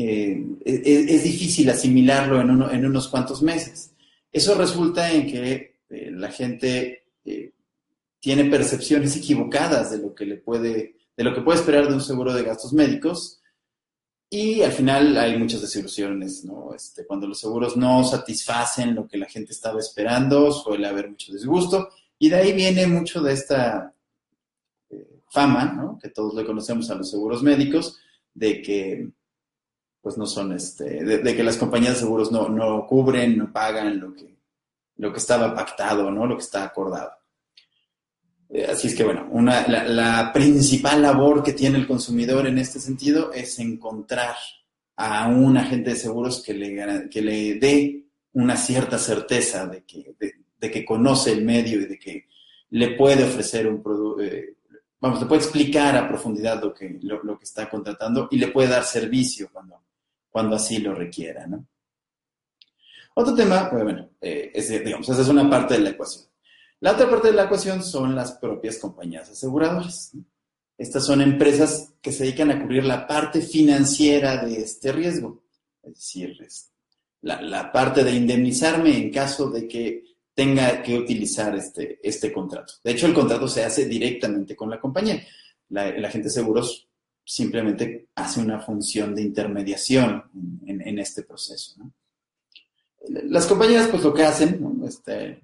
Eh, 0.00 0.40
es, 0.64 1.24
difícil 1.24 1.68
asimilarlo 1.68 2.40
en, 2.40 2.50
en 2.50 2.86
unos 2.86 3.08
cuantos 3.08 3.42
meses. 3.42 3.90
Eso 4.30 4.54
resulta 4.54 5.10
en 5.10 5.26
que 5.26 5.80
eh, 5.90 6.10
la 6.12 6.30
gente 6.30 7.08
eh, 7.24 7.52
tiene 8.20 8.44
percepciones 8.44 9.16
equivocadas 9.16 9.90
de 9.90 9.98
lo 9.98 10.14
que 10.14 10.24
le 10.24 10.36
puede, 10.36 10.94
de 11.16 11.24
lo 11.24 11.34
que 11.34 11.40
puede 11.40 11.58
esperar 11.58 11.88
de 11.88 11.94
un 11.94 12.00
seguro 12.00 12.32
de 12.32 12.44
gastos 12.44 12.72
médicos 12.72 13.40
y 14.30 14.62
al 14.62 14.70
final 14.70 15.16
hay 15.16 15.36
muchas 15.36 15.62
desilusiones, 15.62 16.44
¿no? 16.44 16.72
Este, 16.76 17.04
cuando 17.04 17.26
los 17.26 17.40
seguros 17.40 17.76
no 17.76 18.04
satisfacen 18.04 18.94
lo 18.94 19.08
que 19.08 19.18
la 19.18 19.26
gente 19.26 19.50
estaba 19.50 19.80
esperando, 19.80 20.52
suele 20.52 20.86
haber 20.86 21.10
mucho 21.10 21.32
disgusto 21.32 21.88
y 22.20 22.28
de 22.28 22.36
ahí 22.36 22.52
viene 22.52 22.86
mucho 22.86 23.20
de 23.20 23.32
esta 23.32 23.92
fama, 25.28 25.64
¿no? 25.64 25.98
Que 26.00 26.10
todos 26.10 26.34
le 26.34 26.44
conocemos 26.44 26.88
a 26.88 26.94
los 26.94 27.10
seguros 27.10 27.42
médicos, 27.42 27.98
de 28.32 28.62
que 28.62 29.17
pues 30.08 30.16
no 30.16 30.24
son, 30.24 30.52
este, 30.52 31.04
de, 31.04 31.36
que 31.36 31.42
las 31.42 31.58
compañías 31.58 31.92
de 31.92 32.00
seguros 32.00 32.32
no, 32.32 32.48
no, 32.48 32.86
cubren, 32.86 33.36
no 33.36 33.52
pagan 33.52 34.00
lo 34.00 34.14
que, 34.14 34.38
lo 34.96 35.12
que 35.12 35.18
estaba 35.18 35.54
pactado, 35.54 36.10
¿no? 36.10 36.24
Lo 36.24 36.34
que 36.34 36.44
está 36.44 36.64
acordado. 36.64 37.10
Eh, 38.48 38.64
así 38.64 38.86
es 38.86 38.94
que, 38.94 39.04
bueno, 39.04 39.28
una, 39.30 39.68
la, 39.68 40.32
principal 40.32 41.02
labor 41.02 41.42
que 41.42 41.52
tiene 41.52 41.76
el 41.76 41.86
consumidor 41.86 42.46
en 42.46 42.56
este 42.56 42.80
sentido 42.80 43.34
es 43.34 43.58
encontrar 43.58 44.34
a 44.96 45.28
un 45.28 45.58
agente 45.58 45.90
de 45.90 45.96
seguros 45.96 46.42
que 46.42 46.54
le, 46.54 47.10
que 47.10 47.20
le 47.20 47.56
dé 47.56 48.06
una 48.32 48.56
cierta 48.56 48.96
certeza 48.98 49.66
de 49.66 49.84
que, 49.84 50.14
de, 50.58 50.70
que 50.70 50.86
conoce 50.86 51.32
el 51.32 51.44
medio 51.44 51.82
y 51.82 51.84
de 51.84 51.98
que 51.98 52.28
le 52.70 52.96
puede 52.96 53.24
ofrecer 53.24 53.68
un 53.68 53.82
producto, 53.82 54.22
eh, 54.22 54.56
vamos, 55.00 55.20
le 55.20 55.26
puede 55.26 55.42
explicar 55.42 55.98
a 55.98 56.08
profundidad 56.08 56.62
lo 56.62 56.72
que, 56.72 56.98
lo, 57.02 57.22
lo, 57.22 57.38
que 57.38 57.44
está 57.44 57.68
contratando 57.68 58.28
y 58.30 58.38
le 58.38 58.48
puede 58.48 58.68
dar 58.68 58.84
servicio 58.84 59.50
cuando, 59.52 59.82
cuando 60.38 60.54
así 60.54 60.78
lo 60.78 60.94
requiera, 60.94 61.48
¿no? 61.48 61.66
Otro 63.14 63.34
tema, 63.34 63.68
pues, 63.68 63.82
bueno, 63.82 64.10
eh, 64.20 64.52
digamos, 64.84 65.08
esa 65.08 65.22
es 65.22 65.26
una 65.26 65.50
parte 65.50 65.74
de 65.74 65.80
la 65.80 65.90
ecuación. 65.90 66.26
La 66.78 66.92
otra 66.92 67.10
parte 67.10 67.26
de 67.26 67.34
la 67.34 67.46
ecuación 67.46 67.82
son 67.82 68.14
las 68.14 68.34
propias 68.34 68.78
compañías 68.78 69.28
aseguradoras. 69.28 70.12
Estas 70.76 71.04
son 71.04 71.22
empresas 71.22 71.92
que 72.00 72.12
se 72.12 72.22
dedican 72.22 72.52
a 72.52 72.62
cubrir 72.62 72.84
la 72.84 73.04
parte 73.04 73.40
financiera 73.40 74.44
de 74.44 74.60
este 74.60 74.92
riesgo, 74.92 75.42
es 75.82 75.94
decir, 75.94 76.38
la, 77.22 77.72
parte 77.72 78.04
de 78.04 78.12
indemnizarme 78.12 78.96
en 78.96 79.10
caso 79.10 79.50
de 79.50 79.66
que 79.66 80.04
tenga 80.34 80.84
que 80.84 80.96
utilizar 80.96 81.52
este, 81.56 81.98
este 82.00 82.32
contrato. 82.32 82.74
De 82.84 82.92
hecho, 82.92 83.06
el 83.06 83.14
contrato 83.14 83.48
se 83.48 83.64
hace 83.64 83.86
directamente 83.86 84.54
con 84.54 84.70
la 84.70 84.78
compañía. 84.78 85.20
La, 85.70 85.88
el 85.88 86.04
agente 86.04 86.28
de 86.28 86.34
seguros 86.34 86.87
simplemente 87.28 88.08
hace 88.14 88.40
una 88.40 88.58
función 88.58 89.14
de 89.14 89.20
intermediación 89.20 90.24
en, 90.66 90.98
este 90.98 91.24
proceso. 91.24 91.74
Las 93.06 93.46
compañías, 93.46 93.86
pues 93.88 94.02
lo 94.02 94.14
que 94.14 94.24
hacen 94.24 94.80
este, 94.86 95.42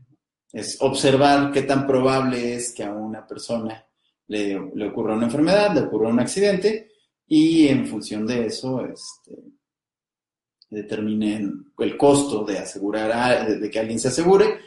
es 0.50 0.78
observar 0.80 1.52
qué 1.52 1.60
tan 1.62 1.86
probable 1.86 2.54
es 2.54 2.72
que 2.72 2.84
a 2.84 2.92
una 2.94 3.26
persona 3.26 3.86
le, 4.28 4.56
ocurra 4.56 5.14
una 5.14 5.26
enfermedad, 5.26 5.74
le 5.74 5.82
ocurra 5.82 6.08
un 6.08 6.20
accidente, 6.20 6.90
y 7.26 7.68
en 7.68 7.86
función 7.86 8.26
de 8.26 8.46
eso 8.46 8.82
este, 8.86 9.44
determinen 10.70 11.70
el 11.76 11.96
costo 11.98 12.44
de 12.44 12.60
asegurar 12.60 13.60
de, 13.60 13.70
que 13.70 13.78
alguien 13.78 14.00
se 14.00 14.08
asegure 14.08 14.58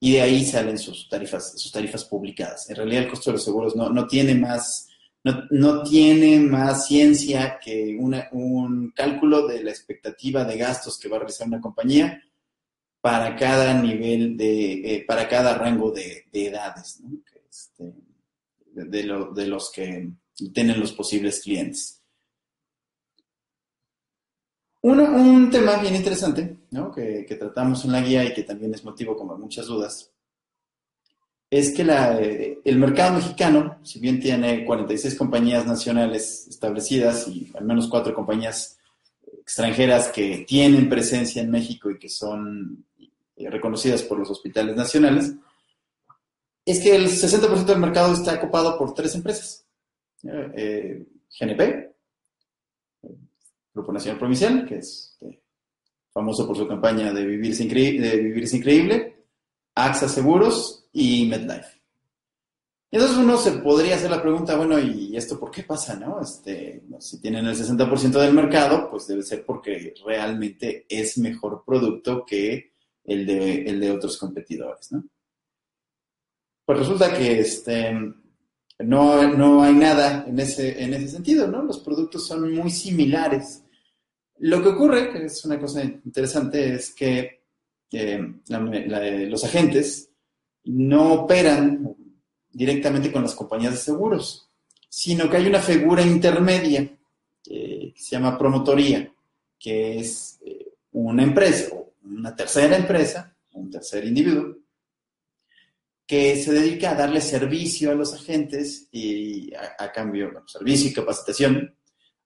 y 0.00 0.14
de 0.14 0.22
ahí 0.22 0.44
salen 0.44 0.76
sus 0.76 1.08
tarifas, 1.08 1.52
sus 1.52 1.70
tarifas 1.70 2.04
publicadas. 2.04 2.68
En 2.68 2.76
realidad 2.76 3.04
el 3.04 3.10
costo 3.10 3.30
de 3.30 3.34
los 3.34 3.44
seguros 3.44 3.76
no, 3.76 3.90
no 3.90 4.08
tiene 4.08 4.34
más 4.34 4.88
no, 5.24 5.82
tiene 5.82 6.38
más 6.38 6.86
ciencia 6.86 7.58
que 7.58 7.96
un 7.98 8.92
cálculo 8.94 9.46
de 9.46 9.64
la 9.64 9.70
expectativa 9.70 10.44
de 10.44 10.58
gastos 10.58 10.98
que 10.98 11.08
va 11.08 11.16
a 11.16 11.20
realizar 11.20 11.48
una 11.48 11.62
compañía 11.62 12.22
para 13.00 13.34
cada 13.36 13.74
nivel 13.80 14.36
de, 14.36 14.96
eh, 14.96 15.04
para 15.06 15.28
cada 15.28 15.56
rango 15.56 15.90
de, 15.90 16.26
edades, 16.32 17.02
este, 17.48 17.94
de, 18.72 19.46
los 19.46 19.72
que 19.72 20.10
tienen 20.52 20.80
los 20.80 20.92
posibles 20.92 21.40
clientes. 21.42 22.02
un 24.82 25.48
tema 25.50 25.76
bien 25.76 25.96
interesante 25.96 26.58
que, 26.94 27.24
que, 27.26 27.36
tratamos 27.36 27.84
en 27.86 27.92
la 27.92 28.02
guía 28.02 28.24
y 28.24 28.34
que 28.34 28.42
también 28.42 28.74
es 28.74 28.84
motivo 28.84 29.16
como 29.16 29.38
muchas 29.38 29.66
dudas 29.66 30.13
es 31.58 31.70
que 31.70 32.60
el 32.64 32.78
mercado 32.78 33.14
mexicano, 33.14 33.78
si 33.84 34.00
bien 34.00 34.18
tiene 34.18 34.64
46 34.64 35.14
compañías 35.14 35.64
nacionales 35.64 36.48
establecidas 36.48 37.28
y 37.28 37.52
al 37.54 37.64
menos 37.64 37.86
cuatro 37.86 38.12
compañías 38.12 38.76
extranjeras 39.40 40.08
que 40.08 40.44
tienen 40.48 40.88
presencia 40.88 41.40
en 41.40 41.52
México 41.52 41.92
y 41.92 41.98
que 41.98 42.08
son 42.08 42.84
eh, 43.36 43.48
reconocidas 43.50 44.02
por 44.02 44.18
los 44.18 44.30
hospitales 44.30 44.74
nacionales, 44.74 45.32
es 46.66 46.80
que 46.80 46.96
el 46.96 47.06
60% 47.06 47.64
del 47.64 47.78
mercado 47.78 48.14
está 48.14 48.34
ocupado 48.34 48.76
por 48.76 48.92
tres 48.92 49.14
empresas. 49.14 49.64
Eh, 50.24 51.06
GNP, 51.38 51.94
Grupo 53.72 53.92
Nacional 53.92 54.18
Provincial, 54.18 54.66
que 54.66 54.78
es 54.78 55.16
eh, 55.20 55.40
famoso 56.12 56.48
por 56.48 56.56
su 56.56 56.66
campaña 56.66 57.12
de 57.12 57.24
Vivirse, 57.24 57.64
de 57.64 58.16
Vivirse 58.16 58.56
Increíble, 58.56 59.13
AXA 59.74 60.08
Seguros 60.08 60.88
y 60.92 61.26
MedLife. 61.26 61.74
Entonces 62.94 63.16
uno 63.18 63.36
se 63.36 63.50
podría 63.52 63.96
hacer 63.96 64.08
la 64.08 64.22
pregunta, 64.22 64.56
bueno, 64.56 64.78
¿y 64.78 65.16
esto 65.16 65.38
por 65.38 65.50
qué 65.50 65.64
pasa, 65.64 65.96
no? 65.96 66.20
Este, 66.20 66.84
si 67.00 67.20
tienen 67.20 67.44
el 67.44 67.56
60% 67.56 68.20
del 68.20 68.32
mercado, 68.32 68.88
pues 68.88 69.08
debe 69.08 69.24
ser 69.24 69.44
porque 69.44 69.92
realmente 70.06 70.86
es 70.88 71.18
mejor 71.18 71.64
producto 71.66 72.24
que 72.24 72.70
el 73.02 73.26
de, 73.26 73.62
el 73.62 73.80
de 73.80 73.90
otros 73.90 74.16
competidores, 74.16 74.92
¿no? 74.92 75.04
Pues 76.64 76.78
resulta 76.78 77.12
que 77.12 77.40
este, 77.40 77.92
no, 78.78 79.36
no 79.36 79.62
hay 79.64 79.74
nada 79.74 80.24
en 80.28 80.38
ese, 80.38 80.80
en 80.80 80.94
ese 80.94 81.08
sentido, 81.08 81.48
¿no? 81.48 81.64
Los 81.64 81.80
productos 81.80 82.24
son 82.26 82.52
muy 82.54 82.70
similares. 82.70 83.64
Lo 84.38 84.62
que 84.62 84.68
ocurre, 84.68 85.10
que 85.10 85.24
es 85.24 85.44
una 85.44 85.58
cosa 85.58 85.82
interesante, 85.82 86.74
es 86.74 86.94
que 86.94 87.43
eh, 87.92 89.26
los 89.28 89.44
agentes 89.44 90.10
no 90.64 91.12
operan 91.12 91.94
directamente 92.50 93.12
con 93.12 93.22
las 93.22 93.34
compañías 93.34 93.72
de 93.72 93.78
seguros, 93.78 94.48
sino 94.88 95.28
que 95.28 95.36
hay 95.36 95.46
una 95.46 95.60
figura 95.60 96.02
intermedia 96.02 96.80
eh, 96.80 97.92
que 97.94 98.00
se 98.02 98.16
llama 98.16 98.38
promotoría, 98.38 99.12
que 99.58 99.98
es 99.98 100.38
eh, 100.44 100.72
una 100.92 101.22
empresa 101.22 101.74
una 102.04 102.34
tercera 102.34 102.76
empresa, 102.76 103.34
un 103.52 103.70
tercer 103.70 104.04
individuo, 104.04 104.56
que 106.06 106.36
se 106.36 106.52
dedica 106.52 106.90
a 106.90 106.94
darle 106.94 107.20
servicio 107.20 107.90
a 107.90 107.94
los 107.94 108.12
agentes 108.12 108.88
y 108.92 109.52
a, 109.54 109.90
cambio, 109.90 110.44
servicio 110.46 110.90
y 110.90 110.94
capacitación, 110.94 111.74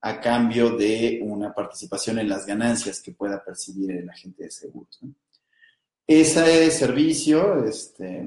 a 0.00 0.20
cambio 0.20 0.70
de 0.76 1.20
una 1.22 1.54
participación 1.54 2.18
en 2.18 2.28
las 2.28 2.44
ganancias 2.44 3.00
que 3.00 3.12
pueda 3.12 3.44
percibir 3.44 3.92
el 3.92 4.10
agente 4.10 4.44
de 4.44 4.50
seguros. 4.50 5.00
Ese 6.08 6.70
servicio, 6.70 7.64
este, 7.64 8.26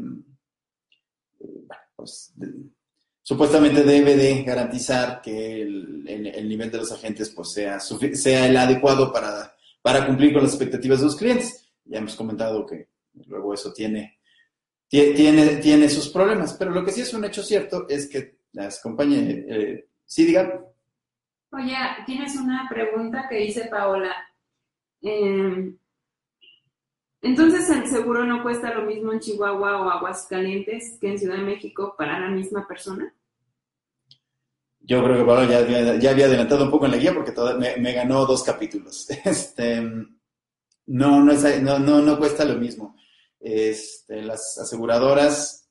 pues, 1.96 2.34
supuestamente 3.22 3.84
debe 3.84 4.16
de 4.16 4.44
garantizar 4.44 5.22
que 5.22 5.64
el, 5.64 6.48
nivel 6.48 6.72
de 6.72 6.78
los 6.78 6.92
agentes 6.94 7.32
pues, 7.32 7.52
sea, 7.52 7.80
sea 7.80 8.48
el 8.48 8.56
adecuado 8.56 9.12
para, 9.12 9.56
para 9.82 10.06
cumplir 10.06 10.32
con 10.32 10.44
las 10.44 10.54
expectativas 10.54 11.00
de 11.00 11.06
los 11.06 11.18
clientes. 11.18 11.70
Ya 11.84 11.98
hemos 11.98 12.16
comentado 12.16 12.66
que 12.66 12.88
luego 13.28 13.54
eso 13.54 13.74
tiene 13.74 14.22
tiene, 14.92 15.56
tiene 15.58 15.90
sus 15.90 16.10
problemas, 16.10 16.54
pero 16.54 16.72
lo 16.72 16.84
que 16.84 16.92
sí 16.92 17.00
es 17.00 17.14
un 17.14 17.24
hecho 17.24 17.42
cierto 17.42 17.88
es 17.88 18.10
que 18.10 18.40
las 18.52 18.82
compañías, 18.82 19.24
eh, 19.48 19.88
sí, 20.06 20.26
digan. 20.26 20.66
Oye, 21.54 21.78
tienes 22.06 22.36
una 22.36 22.68
pregunta 22.70 23.26
que 23.30 23.38
dice 23.38 23.70
Paola. 23.72 24.14
Em, 25.02 25.78
entonces, 27.22 27.70
¿el 27.70 27.88
seguro 27.88 28.26
no 28.26 28.42
cuesta 28.42 28.74
lo 28.74 28.84
mismo 28.84 29.14
en 29.14 29.20
Chihuahua 29.20 29.82
o 29.82 29.90
Aguascalientes 29.90 30.98
que 31.00 31.12
en 31.12 31.20
Ciudad 31.20 31.38
de 31.38 31.44
México 31.44 31.94
para 31.98 32.20
la 32.20 32.30
misma 32.30 32.68
persona? 32.68 33.14
Yo 34.80 35.04
creo 35.04 35.26
que 35.26 35.48
ya, 35.48 35.96
ya 36.00 36.10
había 36.10 36.26
adelantado 36.26 36.66
un 36.66 36.72
poco 36.72 36.86
en 36.86 36.92
la 36.92 36.98
guía 36.98 37.14
porque 37.14 37.34
me, 37.80 37.94
ganó 37.94 38.26
dos 38.26 38.44
capítulos. 38.44 39.08
Este, 39.26 39.82
no, 40.88 41.24
no, 41.24 41.32
es, 41.32 41.62
no, 41.62 41.78
no, 41.78 42.02
no 42.02 42.18
cuesta 42.18 42.44
lo 42.44 42.56
mismo. 42.56 42.96
Este, 43.40 44.24
las 44.24 44.58
aseguradoras 44.58 45.70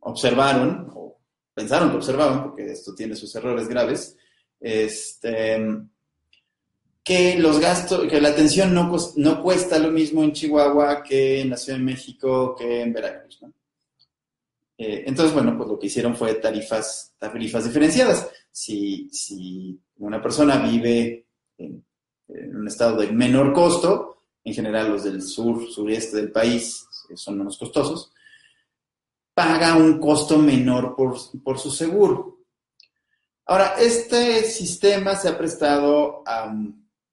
observaron, 0.00 0.90
o 0.94 1.18
pensaron 1.54 1.90
que 1.90 1.96
observaban, 1.96 2.42
porque 2.42 2.72
esto 2.72 2.94
tiene 2.94 3.16
sus 3.16 3.34
errores 3.34 3.68
graves, 3.68 4.16
este, 4.60 5.66
que 7.04 7.38
los 7.38 7.58
gastos, 7.58 8.06
que 8.08 8.20
la 8.20 8.30
atención 8.30 8.72
no, 8.72 8.96
no 9.16 9.42
cuesta 9.42 9.78
lo 9.78 9.90
mismo 9.90 10.22
en 10.22 10.32
Chihuahua 10.32 11.02
que 11.02 11.40
en 11.40 11.50
la 11.50 11.56
Ciudad 11.56 11.78
de 11.78 11.84
México, 11.84 12.54
que 12.56 12.82
en 12.82 12.92
Veracruz. 12.92 13.40
Eh, 14.78 15.04
entonces, 15.06 15.34
bueno, 15.34 15.56
pues 15.56 15.68
lo 15.68 15.78
que 15.78 15.86
hicieron 15.86 16.16
fue 16.16 16.34
tarifas, 16.34 17.14
tarifas 17.18 17.64
diferenciadas. 17.64 18.28
Si, 18.50 19.08
si 19.10 19.78
una 19.98 20.20
persona 20.22 20.58
vive 20.58 21.26
en, 21.58 21.84
en 22.28 22.56
un 22.56 22.68
estado 22.68 23.00
de 23.00 23.12
menor 23.12 23.52
costo, 23.52 24.12
en 24.44 24.54
general 24.54 24.90
los 24.90 25.04
del 25.04 25.22
sur, 25.22 25.70
sureste 25.70 26.16
del 26.16 26.32
país, 26.32 26.86
son 27.14 27.38
menos 27.38 27.58
costosos, 27.58 28.12
paga 29.34 29.76
un 29.76 29.98
costo 29.98 30.38
menor 30.38 30.94
por, 30.96 31.58
su 31.58 31.70
seguro. 31.70 32.38
Ahora, 33.46 33.74
este 33.78 34.44
sistema 34.44 35.16
se 35.16 35.28
ha 35.28 35.38
prestado 35.38 36.22
a, 36.26 36.54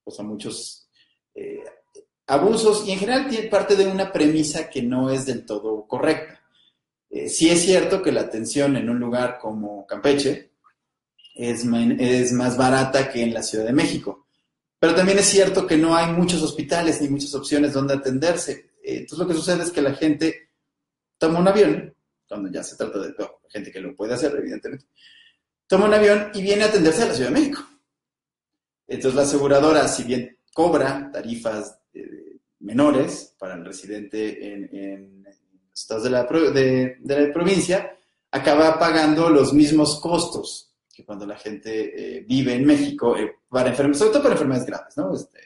pues, 0.10 0.20
a 0.20 0.24
muchos 0.24 0.90
eh, 1.36 1.64
abusos 2.26 2.88
y 2.88 2.94
en 2.94 3.00
general 3.00 3.30
tiene 3.30 3.48
parte 3.48 3.76
de 3.76 3.86
una 3.86 4.12
premisa 4.12 4.68
que 4.68 4.82
no 4.82 5.12
es 5.12 5.28
del 5.28 5.46
todo 5.46 5.86
correcta. 5.88 6.42
Eh, 7.12 7.30
sí 7.30 7.50
es 7.50 7.62
cierto 7.62 8.02
que 8.02 8.12
la 8.12 8.22
atención 8.22 8.76
en 8.76 8.90
un 8.90 9.00
lugar 9.00 9.38
como 9.40 9.86
Campeche 9.86 10.52
es, 11.36 11.64
es 12.00 12.32
más 12.34 12.58
barata 12.58 13.10
que 13.10 13.22
en 13.22 13.36
la 13.36 13.44
Ciudad 13.44 13.66
de 13.66 13.74
México. 13.74 14.26
Pero 14.80 14.96
también 14.96 15.20
es 15.20 15.26
cierto 15.26 15.68
que 15.68 15.78
no 15.78 15.96
hay 15.96 16.12
muchos 16.12 16.42
hospitales 16.42 17.00
ni 17.02 17.10
muchas 17.10 17.36
opciones 17.36 17.74
donde 17.74 17.94
atenderse. 17.94 18.72
Eh, 18.84 18.98
entonces 19.02 19.20
lo 19.20 19.28
que 19.28 19.36
sucede 19.36 19.62
es 19.62 19.72
que 19.72 19.82
la 19.82 19.94
gente 19.94 20.50
toma 21.20 21.40
un 21.40 21.48
avión, 21.48 21.94
cuando 22.28 22.50
ya 22.50 22.64
se 22.64 22.76
trata 22.76 22.98
de 22.98 23.14
gente 23.48 23.72
que 23.72 23.80
lo 23.80 23.96
puede 23.96 24.16
hacer, 24.16 24.36
evidentemente, 24.36 24.86
toma 25.68 25.86
un 25.86 25.94
avión 25.94 26.32
y 26.34 26.42
viene 26.42 26.64
a 26.64 26.68
atenderse 26.68 27.04
a 27.04 27.08
la 27.08 27.14
Ciudad 27.14 27.30
de 27.30 27.40
México. 27.40 27.69
Entonces 28.90 29.16
la 29.16 29.22
aseguradora, 29.22 29.88
si 29.88 30.04
bien 30.04 30.38
cobra 30.54 31.10
tarifas 31.14 31.80
eh, 31.94 32.40
menores 32.60 33.36
para 33.38 33.54
el 33.54 33.64
residente 33.64 34.54
en, 34.54 35.24
los 35.24 35.80
estados 35.80 36.04
de 36.04 36.10
la, 36.10 37.32
provincia, 37.32 37.96
acaba 38.32 38.78
pagando 38.78 39.30
los 39.30 39.54
mismos 39.54 40.02
costos 40.02 40.70
cuando 41.06 41.26
la 41.26 41.38
gente 41.38 42.18
eh, 42.18 42.26
vive 42.28 42.54
en 42.54 42.66
México, 42.66 43.16
eh, 43.16 43.38
para 43.50 43.70
enfermedades, 43.70 44.00
sobre 44.00 44.12
todo 44.12 44.24
para 44.24 44.36
enfermedades 44.36 44.68
graves, 44.68 44.98
¿no? 44.98 45.14
Este, 45.14 45.40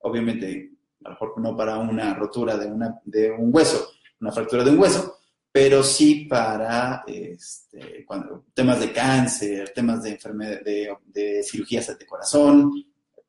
obviamente, 0.00 0.72
a 1.04 1.08
lo 1.08 1.10
mejor 1.10 1.40
no 1.40 1.56
para 1.56 1.78
una 1.78 2.14
rotura 2.14 2.56
de, 2.56 2.66
una, 2.66 3.00
de 3.04 3.30
un 3.30 3.54
hueso, 3.54 3.90
una 4.20 4.32
fractura 4.32 4.64
de 4.64 4.70
un 4.70 4.78
hueso, 4.78 5.18
pero 5.56 5.82
sí 5.82 6.26
para 6.26 7.02
este, 7.06 8.04
temas 8.52 8.78
de 8.78 8.92
cáncer, 8.92 9.72
temas 9.74 10.02
de 10.02 10.10
enfermedad, 10.10 10.60
de, 10.60 11.42
cirugías 11.42 11.98
de 11.98 12.04
corazón, 12.04 12.74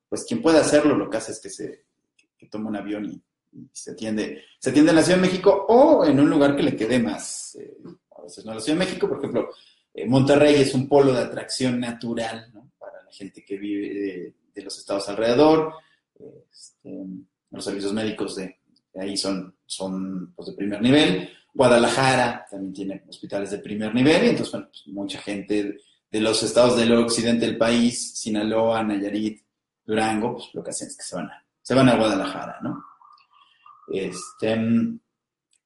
pues 0.10 0.26
quien 0.26 0.42
puede 0.42 0.60
hacerlo 0.60 0.98
lo 0.98 1.10
que 1.10 1.16
hace 1.16 1.32
es 1.32 1.40
que 1.40 1.50
se 1.50 1.86
que 2.38 2.48
toma 2.48 2.68
un 2.68 2.76
avión 2.76 3.06
y, 3.06 3.24
se 3.72 3.92
atiende, 3.92 4.44
se 4.60 4.72
atiende 4.72 4.90
en 4.90 4.98
la 4.98 5.04
Ciudad 5.04 5.20
de 5.20 5.26
México 5.26 5.68
o 5.70 6.04
en 6.04 6.20
un 6.20 6.30
lugar 6.30 6.58
que 6.58 6.64
le 6.64 6.76
quede 6.76 7.00
más, 7.00 7.56
eh, 7.62 7.78
a 8.18 8.24
veces 8.24 8.44
no 8.44 8.54
la 8.54 8.60
Ciudad 8.60 8.78
de 8.78 8.86
México, 8.86 9.08
por 9.08 9.20
ejemplo, 9.20 9.50
eh, 9.94 10.06
Monterrey 10.06 10.56
es 10.56 10.74
un 10.74 10.90
polo 10.90 11.14
de 11.14 11.22
atracción 11.22 11.80
natural 11.80 12.52
para 12.78 13.04
la 13.04 13.12
gente 13.14 13.46
que 13.46 13.58
vive 13.58 14.34
de, 14.54 14.62
los 14.62 14.78
estados 14.78 15.08
alrededor. 15.08 15.76
Este, 16.20 17.06
los 17.52 17.64
servicios 17.64 17.94
médicos 17.94 18.36
de, 18.36 18.58
ahí 18.96 19.16
son, 19.16 19.56
son 19.66 20.34
pues, 20.36 20.50
de 20.50 20.56
primer 20.56 20.82
nivel. 20.82 21.30
Guadalajara 21.58 22.46
también 22.50 22.74
tiene 22.74 23.04
hospitales 23.10 23.50
de 23.50 23.58
primer 23.58 23.94
nivel 23.94 24.26
y 24.26 24.30
entonces, 24.30 24.52
bueno, 24.52 24.68
pues, 24.70 24.88
mucha 24.88 25.20
gente 25.20 25.78
de 26.12 26.22
los 26.22 26.42
estados 26.44 26.78
del 26.78 26.94
occidente 26.94 27.48
del 27.48 27.58
país, 27.58 28.14
Sinaloa, 28.16 28.84
Nayarit, 28.84 29.42
Durango, 29.84 30.34
pues 30.34 30.50
lo 30.54 30.64
que 30.64 30.70
hacen 30.70 30.88
es 30.88 30.96
que 30.96 31.04
se 31.04 31.16
van 31.16 31.26
a, 31.26 31.46
se 31.62 31.74
van 31.74 31.90
a 31.90 31.96
Guadalajara, 31.96 32.60
¿no? 32.62 32.84
Este, 33.92 34.56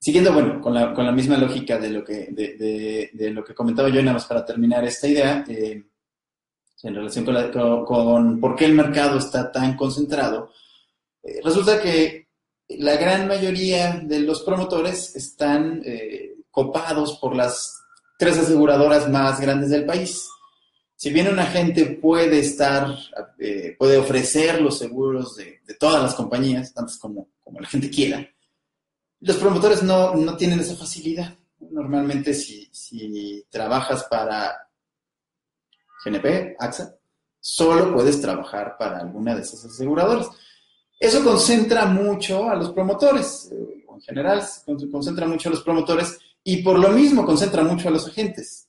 Siguiendo, 0.04 0.34
bueno, 0.34 0.60
con 0.60 0.74
la, 0.74 0.96
con 0.96 1.06
la 1.06 1.12
misma 1.12 1.38
lógica 1.38 1.78
de 1.78 1.92
lo, 1.92 2.04
que, 2.04 2.30
de, 2.32 3.12
de, 3.14 3.30
lo 3.30 3.44
que 3.44 3.54
comentaba 3.54 3.88
yo, 3.90 4.02
nada 4.02 4.14
más 4.14 4.26
para 4.26 4.44
terminar 4.44 4.84
esta 4.84 5.08
idea, 5.08 5.46
eh, 5.48 5.84
en 6.82 6.96
relación 6.96 7.24
con, 7.24 7.86
con, 7.86 8.40
por 8.40 8.56
qué 8.56 8.66
el 8.66 8.74
mercado 8.74 9.20
está 9.20 9.52
tan 9.52 9.78
concentrado, 9.78 10.52
eh, 11.22 11.40
resulta 11.44 11.80
que 11.80 12.30
la 12.80 12.96
gran 12.98 13.28
mayoría 13.28 14.02
de 14.04 14.20
los 14.20 14.42
promotores 14.42 15.16
están 15.16 15.82
eh, 15.86 16.36
copados 16.50 17.18
por 17.20 17.36
las 17.36 17.82
tres 18.18 18.38
aseguradoras 18.38 19.10
más 19.10 19.40
grandes 19.40 19.70
del 19.70 19.86
país. 19.86 20.28
Si 20.96 21.12
bien 21.12 21.30
un 21.30 21.40
agente 21.40 21.86
puede 21.86 22.40
estar, 22.40 22.96
puede 23.80 23.98
ofrecer 23.98 24.62
los 24.62 24.78
seguros 24.78 25.36
de, 25.36 25.60
todas 25.80 26.04
las 26.04 26.14
compañías, 26.14 26.74
tantas 26.74 26.98
como, 26.98 27.30
como 27.44 27.60
la 27.60 27.68
gente 27.68 27.90
quiera, 27.90 28.30
los 29.22 29.38
promotores 29.38 29.84
no, 29.84 30.36
tienen 30.36 30.60
esa 30.60 30.76
facilidad. 30.76 31.36
Normalmente 31.60 32.34
si, 32.34 33.46
trabajas 33.50 34.04
para 34.06 34.68
GNP, 36.04 36.56
AXA, 36.60 36.96
solo 37.40 37.94
puedes 37.94 38.20
trabajar 38.20 38.78
para 38.78 39.00
alguna 39.00 39.36
de 39.36 39.42
esas 39.42 39.64
aseguradoras. 39.66 40.30
Eso 41.02 41.24
concentra 41.24 41.88
mucho 41.88 42.48
a 42.48 42.56
los 42.56 42.74
promotores, 42.74 43.50
eh, 43.52 43.86
en 43.92 44.02
general 44.02 44.48
concentra 44.92 45.28
mucho 45.28 45.50
a 45.50 45.52
los 45.52 45.64
promotores 45.64 46.20
y 46.44 46.62
por 46.62 46.78
lo 46.78 46.90
mismo 46.90 47.26
concentra 47.26 47.64
mucho 47.64 47.88
a 47.88 47.92
los 47.92 48.08
agentes. 48.08 48.68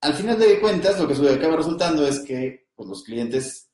Al 0.00 0.14
final 0.14 0.38
de 0.38 0.58
cuentas, 0.60 0.98
lo 0.98 1.06
que 1.06 1.28
acaba 1.28 1.56
resultando 1.56 2.06
es 2.08 2.20
que 2.20 2.68
pues, 2.74 2.88
los 2.88 3.04
clientes 3.04 3.68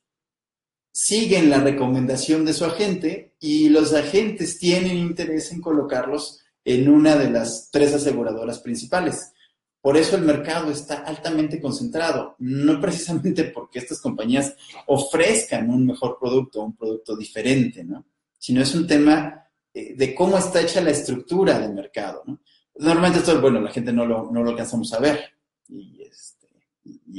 siguen 0.93 1.51
la 1.51 1.59
recomendación 1.59 2.45
de 2.45 2.53
su 2.53 2.65
agente 2.65 3.37
y 3.39 3.69
los 3.69 3.95
agentes 3.95 4.59
tienen 4.59 4.97
interés 4.97 5.53
en 5.53 5.61
colocarlos 5.61 6.41
en 6.65 6.89
una 6.89 7.15
de 7.15 7.31
las 7.31 7.69
tres 7.71 7.95
aseguradoras 7.95 8.59
principales. 8.59 9.33
Por 9.81 9.97
eso 9.97 10.17
el 10.17 10.23
mercado 10.23 10.71
está 10.71 10.99
altamente 11.01 11.61
concentrado, 11.61 12.37
no 12.39 12.81
precisamente 12.81 13.45
porque 13.45 13.79
estas 13.79 14.01
compañías 14.01 14.55
ofrezcan 14.87 15.71
un 15.71 15.87
mejor 15.87 16.19
producto, 16.21 16.63
un 16.63 16.77
producto 16.77 17.17
diferente, 17.17 17.83
¿no? 17.83 18.05
Sino 18.39 18.61
es 18.61 18.75
un 18.75 18.87
tema 18.87 19.47
eh, 19.73 19.95
de 19.95 20.15
cómo 20.15 20.37
está 20.37 20.61
hecha 20.61 20.83
la 20.83 20.91
estructura 20.91 21.59
del 21.59 21.73
mercado, 21.73 22.23
¿no? 22.27 22.41
Normalmente 22.77 23.21
esto, 23.21 23.41
bueno, 23.41 23.61
la 23.61 23.71
gente 23.71 23.93
no 23.93 24.05
lo, 24.05 24.31
no 24.31 24.43
lo 24.43 24.51
alcanzamos 24.51 24.93
a 24.93 25.01
ver 25.01 25.33
y, 25.69 26.03
este, 26.03 26.49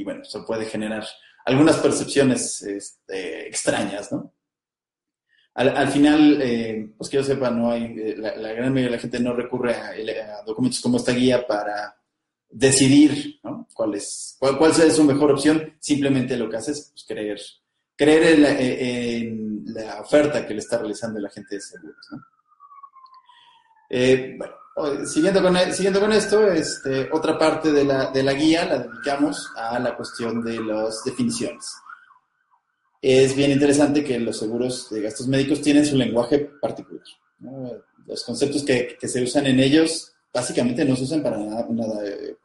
bueno, 0.04 0.22
eso 0.22 0.44
puede 0.44 0.66
generar 0.66 1.04
algunas 1.44 1.76
percepciones 1.78 2.62
este, 2.62 3.48
extrañas, 3.48 4.12
¿no? 4.12 4.32
Al, 5.54 5.88
final, 5.88 6.40
eh, 6.40 6.92
pues 6.96 7.10
que 7.10 7.18
yo 7.18 7.24
sepa, 7.24 7.50
no 7.50 7.70
hay, 7.70 7.84
eh, 7.98 8.14
la, 8.16 8.32
gran 8.52 8.72
mayoría 8.72 8.84
de 8.84 8.96
la 8.96 8.98
gente 8.98 9.20
no 9.20 9.34
recurre 9.34 9.74
a, 9.74 10.42
documentos 10.46 10.80
como 10.80 10.96
esta 10.96 11.12
guía 11.12 11.46
para 11.46 11.94
decidir 12.52 13.40
cuál, 13.74 13.94
es, 13.94 14.36
cuál, 14.38 14.58
cuál 14.58 14.70
es 14.70 14.94
su 14.94 15.04
mejor 15.04 15.32
opción. 15.32 15.74
Simplemente 15.80 16.36
lo 16.36 16.48
que 16.48 16.56
hace 16.56 16.72
es 16.72 16.90
pues, 16.92 17.04
creer, 17.06 17.40
creer 17.96 18.34
en 18.34 18.42
la, 18.42 18.60
en 18.60 19.64
la, 19.66 20.00
oferta 20.00 20.46
que 20.46 20.54
le 20.54 20.60
está 20.60 20.78
realizando 20.78 21.18
el 21.18 21.26
agente 21.26 21.56
de 21.56 21.60
seguros. 21.60 22.06
Eh, 23.90 24.38
Siguiendo 25.04 25.42
con, 25.42 25.54
siguiendo 25.72 26.00
con 26.00 26.12
esto, 26.12 26.50
este, 26.50 27.10
otra 27.12 27.38
parte 27.38 27.72
de 27.72 27.84
la, 27.84 28.10
de 28.10 28.22
la 28.22 28.32
guía 28.32 28.64
la 28.64 28.78
dedicamos 28.78 29.50
a 29.54 29.78
la 29.78 29.94
cuestión 29.94 30.42
de 30.42 30.60
las 30.60 31.04
definiciones. 31.04 31.66
Es 33.02 33.36
bien 33.36 33.50
interesante 33.50 34.02
que 34.02 34.18
los 34.18 34.38
seguros 34.38 34.88
de 34.88 35.02
gastos 35.02 35.28
médicos 35.28 35.60
tienen 35.60 35.84
su 35.84 35.96
lenguaje 35.96 36.38
particular. 36.38 37.04
Los 38.06 38.24
conceptos 38.24 38.64
que, 38.64 38.96
que, 38.98 39.08
se 39.08 39.22
usan 39.22 39.46
en 39.46 39.60
ellos 39.60 40.14
básicamente 40.32 40.84
no 40.84 40.96
se 40.96 41.04
usan 41.04 41.22
para 41.22 41.36
nada, 41.36 41.66
nada 41.70 42.02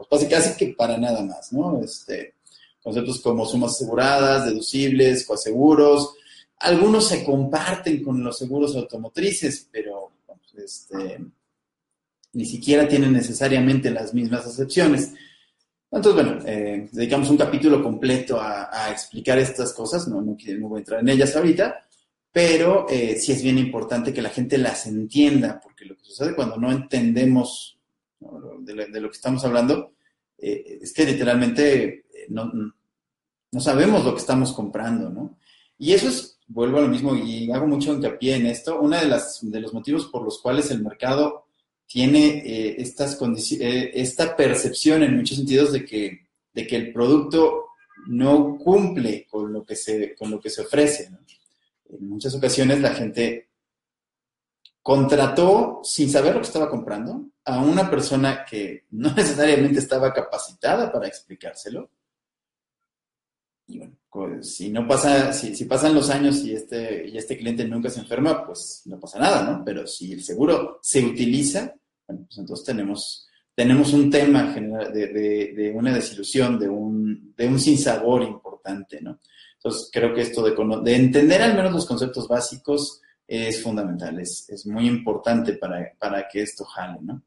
pues 0.09 0.25
casi 0.25 0.57
que 0.57 0.73
para 0.73 0.97
nada 0.97 1.23
más, 1.23 1.53
¿no? 1.53 1.81
Este, 1.81 2.35
conceptos 2.81 3.21
como 3.21 3.45
sumas 3.45 3.71
aseguradas, 3.71 4.45
deducibles, 4.45 5.25
coaseguros, 5.25 6.13
algunos 6.59 7.07
se 7.07 7.23
comparten 7.23 8.03
con 8.03 8.23
los 8.23 8.37
seguros 8.37 8.75
automotrices, 8.75 9.67
pero 9.71 10.11
este, 10.57 11.19
ni 12.33 12.45
siquiera 12.45 12.87
tienen 12.87 13.13
necesariamente 13.13 13.91
las 13.91 14.13
mismas 14.13 14.45
acepciones. 14.45 15.13
Entonces, 15.91 16.25
bueno, 16.25 16.43
eh, 16.45 16.89
dedicamos 16.91 17.29
un 17.29 17.37
capítulo 17.37 17.81
completo 17.81 18.39
a, 18.41 18.91
explicar 18.91 19.37
estas 19.37 19.73
cosas, 19.73 20.07
no, 20.07 20.21
no, 20.21 20.35
voy 20.67 20.77
a 20.77 20.79
entrar 20.79 20.99
en 20.99 21.09
ellas 21.09 21.35
ahorita, 21.35 21.85
pero 22.31 22.87
eh, 22.89 23.17
sí 23.19 23.31
es 23.31 23.41
bien 23.41 23.57
importante 23.57 24.13
que 24.13 24.21
la 24.21 24.29
gente 24.29 24.57
las 24.57 24.85
entienda, 24.87 25.59
porque 25.61 25.85
lo 25.85 25.95
que 25.95 26.03
sucede 26.03 26.35
cuando 26.35 26.57
no 26.57 26.71
entendemos 26.71 27.76
De, 28.19 28.99
lo, 28.99 29.09
que 29.09 29.15
estamos 29.15 29.45
hablando 29.45 29.93
eh, 30.37 30.79
es 30.81 30.91
que 30.93 31.05
literalmente 31.05 32.05
no, 32.29 32.51
no, 33.51 33.61
sabemos 33.61 34.03
lo 34.03 34.13
que 34.13 34.21
estamos 34.21 34.53
comprando, 34.53 35.09
¿no? 35.09 35.37
Y 35.77 35.93
eso 35.93 36.09
es, 36.09 36.39
vuelvo 36.47 36.79
a 36.79 36.81
lo 36.81 36.87
mismo 36.87 37.15
y 37.15 37.51
hago 37.51 37.67
mucho 37.67 37.93
hincapié 37.93 38.35
en 38.35 38.47
esto, 38.47 38.79
uno 38.79 38.97
de, 38.97 39.07
las, 39.07 39.39
de 39.41 39.59
los 39.59 39.73
motivos 39.73 40.07
por 40.07 40.23
los 40.23 40.41
cuales 40.41 40.71
el 40.71 40.81
mercado 40.81 41.47
tiene 41.87 42.43
eh, 42.45 42.75
estas 42.79 43.17
eh, 43.21 43.91
esta 43.93 44.35
percepción 44.35 45.03
en 45.03 45.15
muchos 45.15 45.37
sentidos 45.37 45.71
de 45.71 45.85
que, 45.85 46.27
de 46.53 46.67
que 46.67 46.75
el 46.75 46.91
producto 46.91 47.67
no 48.07 48.57
cumple 48.57 49.25
con 49.29 49.53
lo 49.53 49.65
que 49.65 49.75
se, 49.75 50.13
con 50.15 50.29
lo 50.29 50.39
que 50.39 50.49
se 50.49 50.61
ofrece. 50.61 51.09
En 51.89 52.09
muchas 52.09 52.35
ocasiones 52.35 52.81
la 52.81 52.93
gente 52.93 53.46
contrató 54.87 55.81
sin 55.83 56.09
saber 56.09 56.33
lo 56.33 56.39
que 56.39 56.47
estaba 56.47 56.69
comprando 56.69 57.31
a 57.43 57.59
una 57.59 57.89
persona 57.89 58.45
que 58.49 58.85
no 58.91 59.11
necesariamente 59.17 59.79
estaba 59.79 60.13
capacitada 60.13 60.89
para 60.89 61.09
explicárselo. 61.09 61.89
Y 63.67 63.79
bueno, 63.79 63.97
pues, 64.09 64.55
si 64.55 64.69
no 64.69 64.87
pasa, 64.87 65.33
si, 65.33 65.53
si, 65.53 65.65
pasan 65.65 65.93
los 65.93 66.09
años 66.09 66.37
y 66.45 66.53
este, 66.53 67.05
y 67.05 67.17
este 67.17 67.37
cliente 67.37 67.67
nunca 67.67 67.89
se 67.89 67.99
enferma, 67.99 68.45
pues 68.45 68.83
no 68.85 68.97
pasa 68.97 69.19
nada, 69.19 69.43
¿no? 69.43 69.61
Pero 69.65 69.85
si 69.85 70.13
el 70.13 70.23
seguro 70.23 70.79
se 70.81 71.03
utiliza, 71.03 71.75
pues 72.05 72.37
entonces 72.37 72.65
tenemos, 72.65 73.27
tenemos 73.53 73.91
un 73.91 74.09
tema 74.09 74.53
de, 74.53 75.07
de, 75.07 75.53
de 75.53 75.71
una 75.75 75.93
desilusión, 75.93 76.57
de 76.57 76.69
un, 76.69 77.33
de 77.35 77.45
un 77.45 77.59
sinsabor 77.59 78.23
importante, 78.23 79.01
¿no? 79.01 79.19
Entonces 79.55 79.89
creo 79.91 80.13
que 80.13 80.21
esto 80.21 80.43
de 80.43 80.95
entender 80.95 81.41
al 81.41 81.57
menos 81.57 81.73
los 81.73 81.85
conceptos 81.85 82.25
básicos 82.29 83.01
es 83.27 83.61
fundamental, 83.61 84.19
es, 84.19 84.49
es 84.49 84.65
muy 84.65 84.87
importante 84.87 85.53
para, 85.53 85.91
para, 85.99 86.27
que 86.29 86.41
esto 86.41 86.63
jale, 86.63 86.99
¿no? 87.01 87.21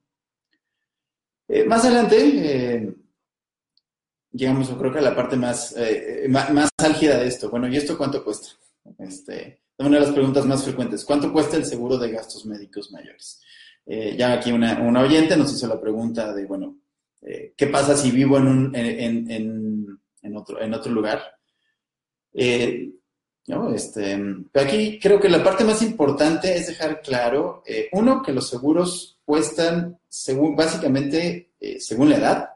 Eh, 1.47 1.65
más 1.65 1.85
adelante, 1.85 2.17
eh, 2.17 2.95
llegamos, 4.33 4.69
yo 4.69 4.79
creo 4.79 4.93
que 4.93 5.01
a 5.01 5.03
la 5.03 5.15
parte 5.15 5.37
más, 5.37 5.75
eh, 5.77 6.27
más, 6.29 6.51
más, 6.53 6.71
álgida 6.79 7.19
de 7.19 7.27
esto. 7.27 7.51
Bueno, 7.51 7.69
¿y 7.69 7.77
esto 7.77 7.99
cuánto 7.99 8.25
cuesta? 8.25 8.49
Este, 8.99 9.61
una 9.79 9.99
de 9.99 10.05
las 10.07 10.15
preguntas 10.15 10.47
más 10.47 10.65
frecuentes. 10.65 11.05
¿Cuánto 11.05 11.33
cuesta 11.33 11.57
el 11.57 11.67
seguro 11.67 11.99
de 11.99 12.13
gastos 12.13 12.47
médicos 12.47 12.91
mayores? 12.93 13.43
Ya 13.87 14.35
aquí 14.35 14.53
una, 14.53 14.79
oyente 15.03 15.37
nos 15.37 15.53
hizo 15.53 15.67
la 15.67 15.81
pregunta 15.81 16.33
de, 16.33 16.47
bueno, 16.47 16.77
¿qué 17.21 17.67
pasa 17.67 17.97
si 17.97 18.13
vivo 18.13 18.37
en, 18.37 18.47
un, 18.47 18.73
en, 18.77 20.37
otro, 20.37 20.61
en 20.61 20.73
otro 20.73 20.93
lugar? 20.93 21.21
Este, 23.75 24.19
aquí 24.55 24.99
creo 25.01 25.21
que 25.21 25.29
la 25.29 25.43
parte 25.43 25.65
más 25.65 25.83
importante 25.83 26.57
es 26.57 26.69
dejar 26.69 27.03
claro, 27.03 27.63
uno, 27.93 28.23
que 28.23 28.33
los 28.33 28.49
seguros 28.49 29.19
cuestan 29.25 29.99
según, 30.09 30.55
básicamente, 30.55 31.53
según 31.79 32.11
la 32.11 32.17
edad, 32.17 32.51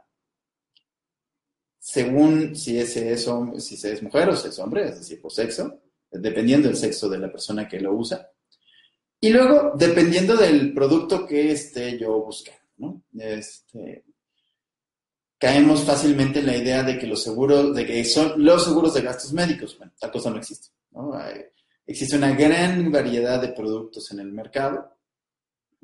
según 1.78 2.56
si 2.56 2.78
ese 2.78 3.12
es, 3.12 3.28
si 3.58 3.74
es 3.86 4.02
mujer 4.02 4.28
o 4.28 4.36
si 4.36 4.48
es 4.48 4.58
hombre, 4.58 4.88
es 4.88 5.00
decir, 5.00 5.20
por 5.20 5.32
sexo, 5.32 5.80
dependiendo 6.10 6.68
del 6.68 6.76
sexo 6.76 7.08
de 7.08 7.18
la 7.18 7.30
persona 7.30 7.68
que 7.68 7.80
lo 7.80 7.92
usa. 7.92 8.30
Y 9.20 9.30
luego, 9.30 9.72
dependiendo 9.76 10.36
del 10.36 10.72
producto 10.72 11.26
que 11.26 11.52
esté 11.52 11.98
yo 11.98 12.22
buscando, 12.22 12.62
¿no? 12.76 13.02
Este, 13.18 14.04
caemos 15.44 15.84
fácilmente 15.84 16.38
en 16.38 16.46
la 16.46 16.56
idea 16.56 16.82
de 16.82 16.98
que 16.98 17.06
los 17.06 17.22
seguros, 17.22 17.74
de 17.74 17.84
que 17.84 18.02
son 18.06 18.42
los 18.42 18.64
seguros 18.64 18.94
de 18.94 19.02
gastos 19.02 19.30
médicos. 19.34 19.76
Bueno, 19.76 19.92
tal 20.00 20.10
cosa 20.10 20.30
no 20.30 20.38
existe. 20.38 20.68
¿no? 20.92 21.12
existe 21.86 22.16
una 22.16 22.34
gran 22.34 22.90
variedad 22.90 23.42
de 23.42 23.48
productos 23.48 24.10
en 24.12 24.20
el 24.20 24.32
mercado 24.32 24.96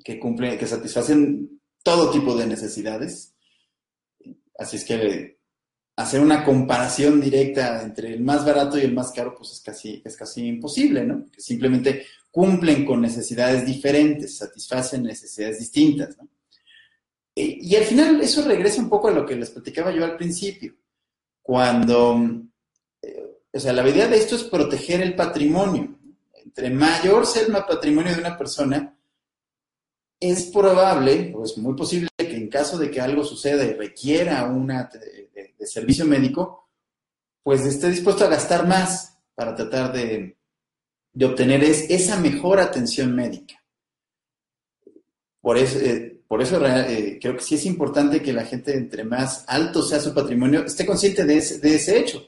que 0.03 0.19
cumplen, 0.19 0.57
que 0.57 0.67
satisfacen 0.67 1.61
todo 1.83 2.11
tipo 2.11 2.35
de 2.35 2.47
necesidades. 2.47 3.35
Así 4.59 4.77
es 4.77 4.85
que 4.87 5.39
hacer 5.95 6.23
una 6.23 6.43
comparación 6.43 7.21
directa 7.21 7.83
entre 7.83 8.15
el 8.15 8.23
más 8.23 8.47
barato 8.47 8.79
y 8.79 8.83
el 8.83 8.95
más 8.95 9.13
caro, 9.13 9.35
pues 9.37 9.53
es 9.53 9.61
casi, 9.61 10.01
es 10.03 10.17
casi 10.17 10.47
imposible, 10.47 11.05
¿no? 11.05 11.31
Que 11.31 11.43
simplemente 11.43 12.07
cumplen 12.31 12.87
con 12.87 13.03
necesidades 13.03 13.67
diferentes, 13.67 14.39
satisfacen 14.39 15.03
necesidades 15.03 15.59
distintas, 15.59 16.17
¿no? 16.17 16.31
Y, 17.35 17.75
al 17.77 17.85
final 17.85 18.21
eso 18.21 18.47
regresa 18.47 18.83
un 18.83 18.89
poco 18.89 19.09
a 19.09 19.13
lo 19.13 19.25
que 19.25 19.37
les 19.37 19.51
platicaba 19.51 19.93
yo 19.93 20.05
al 20.05 20.17
principio, 20.17 20.75
cuando, 21.43 22.21
eh, 23.01 23.39
o 23.53 23.59
sea, 23.59 23.73
la 23.73 23.89
idea 23.89 24.09
de 24.09 24.17
esto 24.17 24.37
es 24.37 24.45
proteger 24.45 25.01
el 25.01 25.15
patrimonio. 25.15 25.99
Entre 26.45 26.71
mayor 26.71 27.27
sea 27.27 27.43
el 27.43 27.53
patrimonio 27.53 28.13
de 28.13 28.21
una 28.21 28.37
persona, 28.37 28.97
es 30.19 30.45
probable, 30.47 31.33
o 31.35 31.45
es 31.45 31.57
muy 31.57 31.75
posible 31.75 32.09
que 32.19 32.37
en 32.37 32.49
caso 32.49 32.77
de 32.77 32.91
que 32.91 33.01
algo 33.01 33.25
suceda 33.25 33.65
y 33.65 33.73
requiera 33.73 34.45
una 34.45 34.85
de, 34.85 35.29
servicio 35.67 36.05
médico, 36.05 36.69
pues 37.43 37.65
esté 37.65 37.91
dispuesto 37.91 38.25
a 38.25 38.29
gastar 38.29 38.67
más 38.67 39.19
para 39.35 39.55
tratar 39.55 39.93
de, 39.93 40.37
obtener 41.23 41.63
esa 41.65 42.19
mejor 42.19 42.61
atención 42.61 43.15
médica. 43.15 43.63
Por 45.41 45.57
eso, 45.57 45.79
eh, 45.79 46.20
por 46.31 46.41
eso 46.41 46.65
eh, 46.65 47.19
creo 47.21 47.35
que 47.35 47.43
sí 47.43 47.57
es 47.57 47.67
importante 47.67 48.23
que 48.23 48.33
la 48.33 48.45
gente, 48.45 48.73
entre 48.77 49.03
más 49.03 49.45
alto 49.49 49.83
sea 49.83 49.99
su 49.99 50.15
patrimonio, 50.15 50.65
esté 50.65 50.87
consciente 50.87 51.25
de 51.25 51.39
ese, 51.39 51.99
hecho. 51.99 52.25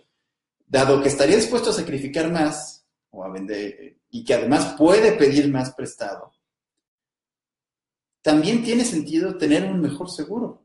Dado 0.66 1.00
que 1.00 1.08
estaría 1.08 1.36
dispuesto 1.36 1.70
a 1.70 1.72
sacrificar 1.72 2.28
más 2.28 2.84
o 3.10 3.22
a 3.22 3.30
vender, 3.30 3.98
y 4.10 4.24
que 4.24 4.34
además 4.34 4.74
puede 4.76 5.12
pedir 5.12 5.48
más 5.52 5.72
prestado, 5.74 6.32
también 8.22 8.64
tiene 8.64 8.84
sentido 8.84 9.38
tener 9.38 9.70
un 9.70 9.80
mejor 9.80 10.10
seguro 10.10 10.64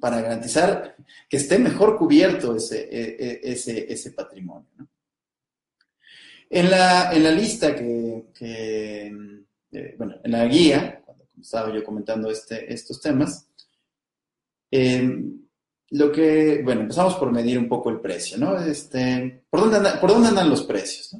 para 0.00 0.22
garantizar 0.22 0.96
que 1.28 1.36
esté 1.36 1.58
mejor 1.58 1.98
cubierto 1.98 2.56
ese, 2.56 2.88
e, 2.90 3.42
e, 3.52 4.10
patrimonio. 4.12 4.88
En, 6.48 6.70
la, 6.70 7.12
lista 7.12 7.76
que, 7.76 8.32
eh, 8.40 9.12
bueno, 9.98 10.14
en 10.24 10.32
la 10.32 10.46
guía, 10.46 11.04
estaba 11.40 11.74
yo 11.74 11.84
comentando 11.84 12.30
este, 12.30 12.72
estos 12.72 13.00
temas, 13.00 13.46
em, 14.70 15.40
lo 15.90 16.12
que, 16.12 16.60
bueno, 16.62 16.82
empezamos 16.82 17.14
por 17.16 17.32
medir 17.32 17.58
un 17.58 17.68
poco 17.68 17.90
el 17.90 18.00
precio, 18.00 18.36
¿no? 18.38 18.58
Este, 18.60 19.44
¿por, 19.48 19.60
dónde 19.60 19.90
¿Por 20.00 20.10
dónde 20.10 20.28
andan 20.28 20.50
los 20.50 20.62
precios? 20.62 21.16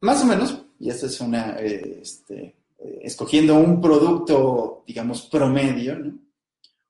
más 0.00 0.22
o 0.22 0.26
menos, 0.26 0.62
y 0.78 0.90
esta 0.90 1.06
es 1.06 1.20
una, 1.20 1.58
eh, 1.58 2.00
este, 2.02 2.54
eh, 2.78 3.00
escogiendo 3.02 3.56
un 3.56 3.80
producto, 3.80 4.84
digamos, 4.86 5.22
promedio, 5.22 5.98
¿no? 5.98 6.18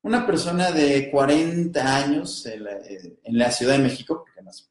una 0.02 0.26
persona 0.26 0.70
de 0.70 1.10
40 1.10 1.96
años 1.96 2.46
en 2.46 2.64
la, 2.64 3.48
eh, 3.48 3.50
Ciudad 3.50 3.76
de 3.76 3.82
México, 3.82 4.18
porque 4.18 4.32
además 4.34 4.68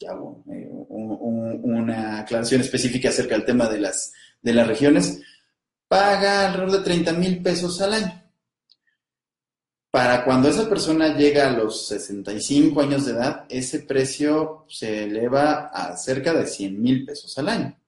ya 0.00 0.10
hago 0.10 0.42
un, 0.44 1.16
un, 1.20 1.60
una 1.62 2.20
aclaración 2.20 2.60
específica 2.60 3.10
acerca 3.10 3.36
del 3.36 3.44
tema 3.44 3.68
de 3.68 3.78
las, 3.78 4.12
de 4.42 4.52
las 4.52 4.66
regiones, 4.66 5.22
paga 5.88 6.46
alrededor 6.46 6.78
de 6.78 6.84
30 6.84 7.12
mil 7.12 7.42
pesos 7.42 7.80
al 7.80 7.94
año. 7.94 8.22
Para 9.90 10.24
cuando 10.24 10.48
esa 10.48 10.68
persona 10.68 11.16
llega 11.16 11.48
a 11.48 11.52
los 11.52 11.86
65 11.86 12.80
años 12.82 13.06
de 13.06 13.12
edad, 13.12 13.46
ese 13.48 13.80
precio 13.80 14.66
se 14.68 15.04
eleva 15.04 15.68
a 15.72 15.96
cerca 15.96 16.34
de 16.34 16.46
100 16.46 16.82
mil 16.82 17.06
pesos 17.06 17.36
al 17.38 17.48
año. 17.48 17.78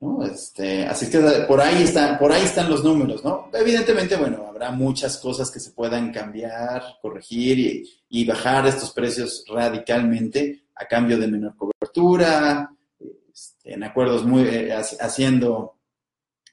¿No? 0.00 0.24
Este, 0.24 0.84
así 0.86 1.10
que 1.10 1.18
por 1.48 1.60
ahí, 1.60 1.82
están, 1.82 2.18
por 2.18 2.30
ahí 2.30 2.44
están 2.44 2.70
los 2.70 2.84
números, 2.84 3.24
¿no? 3.24 3.48
Evidentemente, 3.52 4.16
bueno, 4.16 4.46
habrá 4.46 4.70
muchas 4.70 5.16
cosas 5.16 5.50
que 5.50 5.58
se 5.58 5.72
puedan 5.72 6.12
cambiar, 6.12 6.82
corregir 7.00 7.58
y, 7.58 7.90
y 8.10 8.24
bajar 8.24 8.66
estos 8.66 8.92
precios 8.92 9.44
radicalmente 9.48 10.66
a 10.76 10.86
cambio 10.86 11.18
de 11.18 11.26
menor 11.26 11.56
cobertura, 11.56 12.70
este, 13.32 13.74
en 13.74 13.82
acuerdos 13.82 14.24
muy, 14.24 14.42
eh, 14.42 14.72
haciendo, 14.72 15.73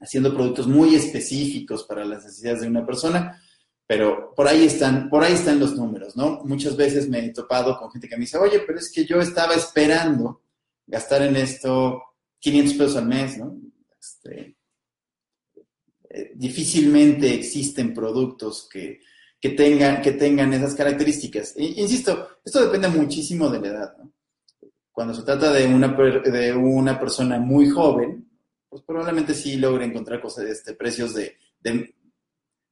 haciendo 0.01 0.33
productos 0.33 0.67
muy 0.67 0.95
específicos 0.95 1.83
para 1.83 2.03
las 2.03 2.25
necesidades 2.25 2.61
de 2.61 2.67
una 2.67 2.85
persona, 2.85 3.39
pero 3.85 4.33
por 4.35 4.47
ahí 4.47 4.65
están, 4.65 5.09
por 5.09 5.23
ahí 5.23 5.33
están 5.33 5.59
los 5.59 5.75
números, 5.75 6.15
¿no? 6.15 6.41
Muchas 6.45 6.75
veces 6.75 7.07
me 7.07 7.19
he 7.25 7.29
topado 7.33 7.77
con 7.77 7.91
gente 7.91 8.07
que 8.07 8.15
me 8.15 8.21
dice, 8.21 8.37
oye, 8.37 8.61
pero 8.65 8.79
es 8.79 8.91
que 8.91 9.05
yo 9.05 9.19
estaba 9.19 9.53
esperando 9.53 10.43
gastar 10.87 11.21
en 11.21 11.35
esto 11.35 12.01
500 12.39 12.73
pesos 12.73 12.95
al 12.95 13.05
mes, 13.05 13.37
¿no? 13.37 13.57
Este, 13.99 14.57
eh, 16.09 16.31
difícilmente 16.35 17.33
existen 17.33 17.93
productos 17.93 18.67
que, 18.71 19.01
que, 19.39 19.49
tengan, 19.49 20.01
que 20.01 20.13
tengan 20.13 20.53
esas 20.53 20.73
características. 20.73 21.53
Insisto, 21.57 22.39
esto 22.43 22.63
depende 22.63 22.87
muchísimo 22.87 23.49
de 23.49 23.61
la 23.61 23.67
edad, 23.67 23.97
¿no? 23.97 24.11
Cuando 24.91 25.13
se 25.13 25.23
trata 25.23 25.53
de 25.53 25.67
una, 25.67 25.89
de 25.89 26.53
una 26.53 26.99
persona 26.99 27.39
muy 27.39 27.69
joven, 27.69 28.30
pues 28.71 28.83
probablemente 28.83 29.33
sí 29.33 29.57
logre 29.57 29.83
encontrar 29.83 30.21
cosas, 30.21 30.45
este, 30.45 30.73
precios 30.73 31.13
de, 31.13 31.37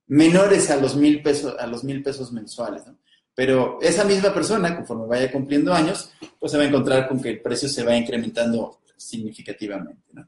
menores 0.08 0.72
a 0.72 0.78
los 0.78 0.96
mil 0.96 1.22
pesos, 1.22 1.56
a 1.60 1.68
los 1.68 1.84
mil 1.84 2.02
pesos 2.02 2.32
mensuales, 2.32 2.88
¿no? 2.88 2.98
Pero 3.36 3.80
esa 3.82 4.06
misma 4.06 4.34
persona, 4.34 4.76
conforme 4.76 5.08
vaya 5.08 5.32
cumpliendo 5.32 5.74
años, 5.74 6.12
pues 6.40 6.52
se 6.52 6.58
va 6.58 6.64
a 6.64 6.68
encontrar 6.68 7.08
con 7.08 7.22
que 7.22 7.30
el 7.30 7.42
precio 7.42 7.68
se 7.70 7.84
va 7.84 7.96
incrementando 7.96 8.80
significativamente, 8.96 10.08
¿no? 10.14 10.28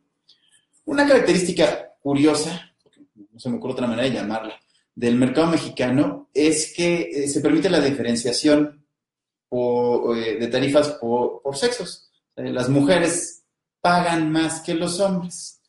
Una 0.86 1.07
característica 1.07 1.93
curiosa, 2.01 2.73
no 3.31 3.39
se 3.39 3.49
me 3.49 3.55
ocurre 3.55 3.73
otra 3.73 3.88
manera 3.88 4.10
de 4.10 4.15
llamarla, 4.15 4.60
del 4.93 5.15
mercado 5.15 5.47
mexicano 5.47 6.29
es 6.34 6.73
que 6.75 7.01
eh, 7.01 7.27
se 7.29 7.39
permite 7.39 7.69
la 7.69 7.79
diferenciación 7.79 8.86
eh, 9.51 10.38
de 10.38 10.47
tarifas 10.47 10.89
por, 10.89 11.41
por 11.41 11.55
sexos. 11.55 12.12
Eh, 12.36 12.51
las 12.51 12.67
mujeres 12.67 13.43
pagan 13.79 14.31
más 14.31 14.62
que 14.62 14.73
los 14.73 14.99
hombres. 14.99 15.61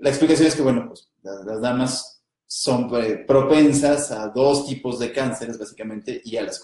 La 0.00 0.10
explicación 0.10 0.48
es 0.48 0.54
que, 0.54 0.62
bueno, 0.62 0.86
pues 0.88 1.08
las, 1.22 1.60
damas 1.60 2.22
son 2.46 2.90
propensas 3.26 4.10
a 4.10 4.28
dos 4.28 4.66
tipos 4.66 4.98
de 4.98 5.12
cánceres, 5.12 5.58
básicamente, 5.58 6.20
y 6.24 6.36
a 6.36 6.42
las 6.42 6.62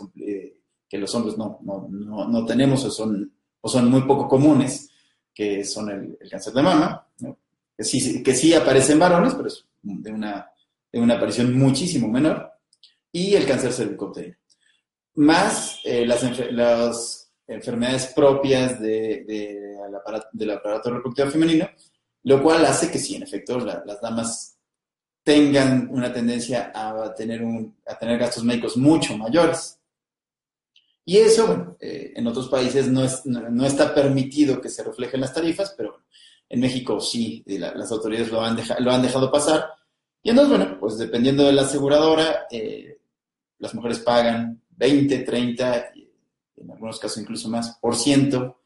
que 0.88 0.98
los 0.98 1.14
hombres 1.14 1.36
no, 1.36 1.58
no, 1.62 1.86
no, 1.90 2.28
no, 2.28 2.44
tenemos 2.46 2.84
o 2.84 2.90
son, 2.90 3.32
o 3.60 3.68
son 3.68 3.90
muy 3.90 4.02
poco 4.02 4.26
comunes, 4.26 4.90
que 5.34 5.64
son 5.64 5.90
el, 5.90 6.30
cáncer 6.30 6.54
de 6.54 6.62
mama, 6.62 7.06
que, 7.76 7.84
sí, 7.84 8.22
que 8.22 8.34
sí 8.34 8.54
aparece 8.54 8.92
en 8.92 9.00
varones, 9.00 9.34
pero 9.34 9.48
es 9.48 9.64
de 9.82 10.12
una, 10.12 10.50
de 10.90 11.00
una 11.00 11.14
aparición 11.14 11.56
muchísimo 11.56 12.08
menor, 12.08 12.50
y 13.12 13.34
el 13.34 13.46
cáncer 13.46 13.72
cervicouterino. 13.72 14.36
Más 15.16 15.80
eh, 15.84 16.06
las, 16.06 16.22
las, 16.52 17.22
enfermedades 17.48 18.06
propias 18.08 18.80
de, 18.80 19.24
de, 19.24 19.76
aparato, 19.96 20.26
del 20.32 20.50
aparato 20.50 20.90
reproductivo 20.90 21.30
femenino, 21.30 21.68
lo 22.26 22.42
cual 22.42 22.64
hace 22.64 22.90
que 22.90 22.98
sí, 22.98 23.14
en 23.14 23.22
efecto, 23.22 23.56
la, 23.60 23.84
las 23.86 24.00
damas 24.00 24.56
tengan 25.22 25.88
una 25.92 26.12
tendencia 26.12 26.72
a 26.74 27.14
tener, 27.14 27.40
un, 27.40 27.76
a 27.86 27.96
tener 27.96 28.18
gastos 28.18 28.42
médicos 28.42 28.76
mucho 28.76 29.16
mayores. 29.16 29.78
Y 31.04 31.18
eso, 31.18 31.76
eh, 31.78 32.14
en 32.16 32.26
otros 32.26 32.48
países 32.48 32.88
no, 32.88 33.04
es, 33.04 33.24
no, 33.26 33.64
está 33.64 33.94
permitido 33.94 34.60
que 34.60 34.68
se 34.68 34.82
reflejen 34.82 35.20
las 35.20 35.32
tarifas, 35.32 35.72
pero 35.76 36.02
en 36.48 36.58
México 36.58 37.00
sí, 37.00 37.44
la, 37.46 37.72
las 37.76 37.92
autoridades 37.92 38.32
lo 38.32 38.40
han, 38.40 38.56
deja, 38.56 38.80
lo 38.80 38.90
han 38.90 39.02
dejado 39.02 39.30
pasar. 39.30 39.68
Y 40.20 40.30
entonces, 40.30 40.58
bueno, 40.58 40.80
pues 40.80 40.98
dependiendo 40.98 41.44
de 41.44 41.52
la 41.52 41.62
aseguradora, 41.62 42.48
eh, 42.50 42.98
las 43.60 43.72
mujeres 43.72 44.00
pagan 44.00 44.60
20, 44.70 45.20
30, 45.20 45.92
en 46.56 46.70
algunos 46.72 46.98
casos 46.98 47.18
incluso 47.18 47.48
más, 47.48 47.78
por 47.80 47.94
ciento 47.94 48.62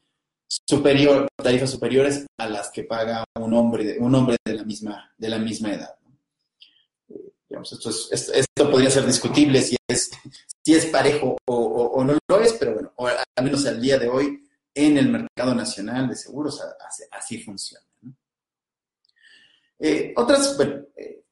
superior, 0.67 1.27
tarifas 1.35 1.69
superiores 1.69 2.25
a 2.37 2.47
las 2.47 2.69
que 2.71 2.83
paga 2.83 3.23
un 3.39 3.53
hombre, 3.53 3.97
un 3.99 4.13
hombre 4.15 4.37
de 4.43 4.53
la 4.53 4.63
misma, 4.63 5.13
de 5.17 5.29
la 5.29 5.37
misma 5.37 5.73
edad. 5.73 5.95
Digamos, 7.47 7.71
esto, 7.71 7.89
es, 7.89 8.29
esto, 8.33 8.71
podría 8.71 8.89
ser 8.89 9.05
discutible 9.05 9.61
si 9.61 9.77
es, 9.87 10.11
si 10.63 10.73
es 10.73 10.85
parejo 10.85 11.37
o, 11.45 12.03
no 12.03 12.17
lo 12.27 12.41
es, 12.41 12.53
pero 12.53 12.73
bueno, 12.73 12.93
al 12.97 13.43
menos 13.43 13.65
al 13.65 13.81
día 13.81 13.97
de 13.97 14.07
hoy 14.07 14.43
en 14.73 14.97
el 14.97 15.09
mercado 15.09 15.53
nacional 15.53 16.07
de 16.07 16.15
seguros 16.15 16.61
así, 17.11 17.41
funciona. 17.43 17.85
Eh, 19.79 20.13
otras, 20.15 20.55
bueno, 20.55 20.85
eh, 20.95 21.23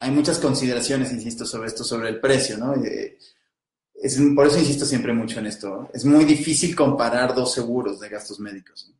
hay 0.00 0.10
muchas 0.10 0.38
consideraciones, 0.38 1.12
insisto, 1.12 1.44
sobre 1.44 1.68
esto, 1.68 1.84
sobre 1.84 2.08
el 2.08 2.20
precio, 2.20 2.56
¿no? 2.56 2.74
Eh, 2.84 3.18
es, 4.02 4.20
por 4.34 4.46
eso 4.46 4.58
insisto 4.58 4.84
siempre 4.84 5.12
mucho 5.12 5.40
en 5.40 5.46
esto. 5.46 5.90
Es 5.92 6.04
muy 6.04 6.24
difícil 6.24 6.74
comparar 6.74 7.34
dos 7.34 7.52
seguros 7.52 8.00
de 8.00 8.08
gastos 8.08 8.40
médicos. 8.40 8.90
¿no? 8.90 8.96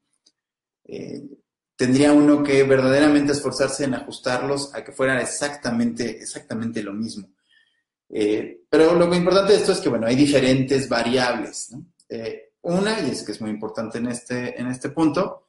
tendría 1.77 2.13
uno 2.13 2.43
que 2.43 2.63
verdaderamente 2.63 3.33
esforzarse 3.33 3.85
en 3.85 3.95
ajustarlos 3.95 4.75
a 4.75 4.83
que 4.83 4.93
fueran 4.93 5.19
exactamente, 5.19 6.11
exactamente 6.23 6.83
lo 6.83 6.95
mismo. 6.95 7.29
Eh, 8.09 8.63
pero 8.69 8.95
lo 8.95 9.15
importante 9.15 9.53
de 9.53 9.59
esto 9.59 9.73
es 9.73 9.81
que, 9.81 9.91
bueno, 9.91 10.07
hay 10.07 10.17
diferentes 10.17 10.89
variables. 10.89 11.71
¿no? 11.73 11.85
Eh, 12.09 12.53
una, 12.63 13.01
y 13.01 13.11
es 13.11 13.23
que 13.23 13.33
es 13.33 13.41
muy 13.41 13.51
importante 13.51 13.99
en 13.99 14.09
este, 14.09 14.59
en 14.59 14.69
este 14.69 14.89
punto, 14.89 15.49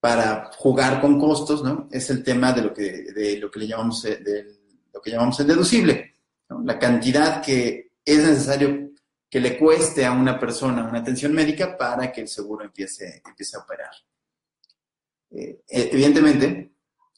para 0.00 0.50
jugar 0.56 1.00
con 1.00 1.18
costos, 1.18 1.62
¿no? 1.62 1.88
Es 1.90 2.08
el 2.10 2.22
tema 2.22 2.52
de 2.52 2.62
lo 2.62 2.72
que, 2.72 3.12
de 3.12 3.36
lo 3.38 3.50
que 3.50 3.60
le 3.60 3.66
llamamos, 3.66 4.04
eh, 4.04 4.16
de 4.16 4.46
lo 4.92 5.00
que 5.00 5.10
llamamos 5.10 5.38
el 5.40 5.48
deducible. 5.48 6.14
¿no? 6.48 6.62
La 6.62 6.78
cantidad 6.78 7.42
que 7.42 7.87
es 8.12 8.18
necesario 8.18 8.90
que 9.30 9.40
le 9.40 9.58
cueste 9.58 10.04
a 10.04 10.12
una 10.12 10.38
persona 10.38 10.88
una 10.88 11.00
atención 11.00 11.32
médica 11.32 11.76
para 11.76 12.10
que 12.10 12.22
el 12.22 12.28
seguro 12.28 12.64
empiece, 12.64 13.22
empiece 13.26 13.56
a 13.56 13.60
operar. 13.60 13.90
Eh, 15.30 15.62
evidentemente, 15.68 16.72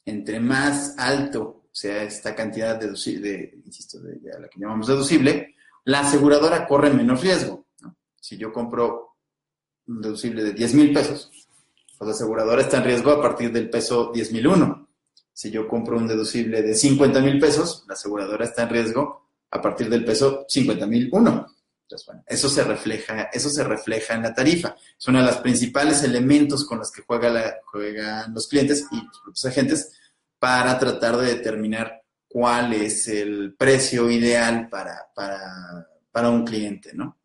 entre 0.05 0.39
más 0.39 0.95
alto 0.97 1.69
sea 1.71 2.03
esta 2.03 2.35
cantidad 2.35 2.77
deducible, 2.77 3.29
de, 3.29 3.61
insisto, 3.65 3.99
de, 3.99 4.19
la 4.39 4.49
que 4.49 4.59
llamamos 4.59 4.87
deducible, 4.87 5.55
la 5.85 6.01
aseguradora 6.01 6.67
corre 6.67 6.89
menos 6.89 7.21
riesgo. 7.21 7.65
Si 8.19 8.37
yo 8.37 8.51
compro 8.51 9.15
un 9.87 10.01
deducible 10.01 10.43
de 10.43 10.53
10 10.53 10.73
mil 10.75 10.93
pesos, 10.93 11.31
pues 11.97 12.07
la 12.07 12.13
aseguradora 12.13 12.61
está 12.61 12.77
en 12.77 12.83
riesgo 12.83 13.11
a 13.11 13.21
partir 13.21 13.51
del 13.51 13.69
peso 13.69 14.11
10 14.13 14.33
mil 14.33 14.47
uno. 14.47 14.89
Si 15.33 15.49
yo 15.49 15.67
compro 15.67 15.97
un 15.97 16.07
deducible 16.07 16.61
de 16.61 16.75
50 16.75 17.21
mil 17.21 17.39
pesos, 17.39 17.85
la 17.87 17.93
aseguradora 17.93 18.45
está 18.45 18.63
en 18.63 18.69
riesgo 18.69 19.30
a 19.51 19.61
partir 19.61 19.89
del 19.89 20.05
peso 20.05 20.45
50 20.47 20.87
mil 20.87 21.09
uno. 21.11 21.45
Entonces, 21.83 22.05
bueno, 22.05 22.23
eso 22.25 22.47
se 22.47 22.63
refleja, 22.63 23.23
eso 23.33 23.49
se 23.49 23.63
refleja 23.65 24.13
en 24.13 24.23
la 24.23 24.33
tarifa. 24.33 24.75
Es 24.97 25.07
uno 25.07 25.19
de 25.19 25.25
los 25.25 25.37
principales 25.37 26.03
elementos 26.03 26.65
con 26.65 26.79
los 26.79 26.89
que 26.89 27.01
juega 27.01 27.59
juegan 27.65 28.33
los 28.33 28.47
clientes 28.47 28.85
y 28.91 29.01
los 29.27 29.45
agentes 29.45 29.91
para 30.39 30.79
tratar 30.79 31.17
de 31.17 31.35
determinar 31.35 32.01
cuál 32.29 32.73
es 32.73 33.09
el 33.09 33.55
precio 33.57 34.09
ideal 34.09 34.69
para, 34.69 35.09
para, 35.13 35.85
para 36.11 36.29
un 36.29 36.45
cliente, 36.45 36.91
¿no? 36.93 37.17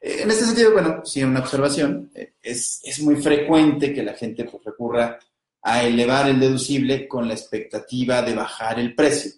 En 0.00 0.28
este 0.32 0.46
sentido, 0.46 0.72
bueno, 0.72 1.02
sí, 1.04 1.22
una 1.22 1.38
observación, 1.38 2.10
es, 2.42 2.80
es 2.82 3.00
muy 3.00 3.22
frecuente 3.22 3.94
que 3.94 4.02
la 4.02 4.14
gente 4.14 4.50
recurra 4.64 5.16
a 5.62 5.84
elevar 5.84 6.28
el 6.28 6.40
deducible 6.40 7.06
con 7.06 7.28
la 7.28 7.34
expectativa 7.34 8.20
de 8.20 8.34
bajar 8.34 8.80
el 8.80 8.96
precio 8.96 9.30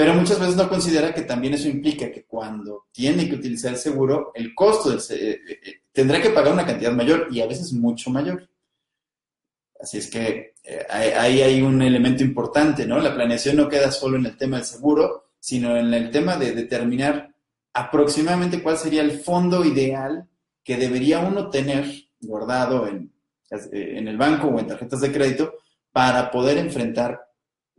pero 0.00 0.14
muchas 0.14 0.40
veces 0.40 0.56
no 0.56 0.66
considera 0.66 1.12
que 1.12 1.20
también 1.20 1.52
eso 1.52 1.68
implica 1.68 2.10
que 2.10 2.24
cuando 2.24 2.86
tiene 2.90 3.28
que 3.28 3.34
utilizar 3.34 3.72
el 3.72 3.78
seguro, 3.78 4.32
el 4.34 4.54
costo 4.54 4.88
del, 4.88 4.98
eh, 5.10 5.40
eh, 5.46 5.82
tendrá 5.92 6.22
que 6.22 6.30
pagar 6.30 6.54
una 6.54 6.64
cantidad 6.64 6.90
mayor 6.92 7.28
y 7.30 7.42
a 7.42 7.46
veces 7.46 7.74
mucho 7.74 8.08
mayor. 8.08 8.48
Así 9.78 9.98
es 9.98 10.08
que 10.08 10.54
eh, 10.64 10.86
ahí 10.88 11.42
hay 11.42 11.60
un 11.60 11.82
elemento 11.82 12.24
importante, 12.24 12.86
¿no? 12.86 12.98
La 12.98 13.14
planeación 13.14 13.58
no 13.58 13.68
queda 13.68 13.90
solo 13.90 14.16
en 14.16 14.24
el 14.24 14.38
tema 14.38 14.56
del 14.56 14.64
seguro, 14.64 15.32
sino 15.38 15.76
en 15.76 15.92
el 15.92 16.10
tema 16.10 16.38
de 16.38 16.52
determinar 16.52 17.34
aproximadamente 17.74 18.62
cuál 18.62 18.78
sería 18.78 19.02
el 19.02 19.20
fondo 19.20 19.66
ideal 19.66 20.26
que 20.64 20.78
debería 20.78 21.18
uno 21.18 21.50
tener 21.50 21.84
guardado 22.22 22.88
en, 22.88 23.12
en 23.50 24.08
el 24.08 24.16
banco 24.16 24.46
o 24.46 24.58
en 24.58 24.66
tarjetas 24.66 25.02
de 25.02 25.12
crédito, 25.12 25.58
para 25.92 26.30
poder 26.30 26.56
enfrentar 26.56 27.20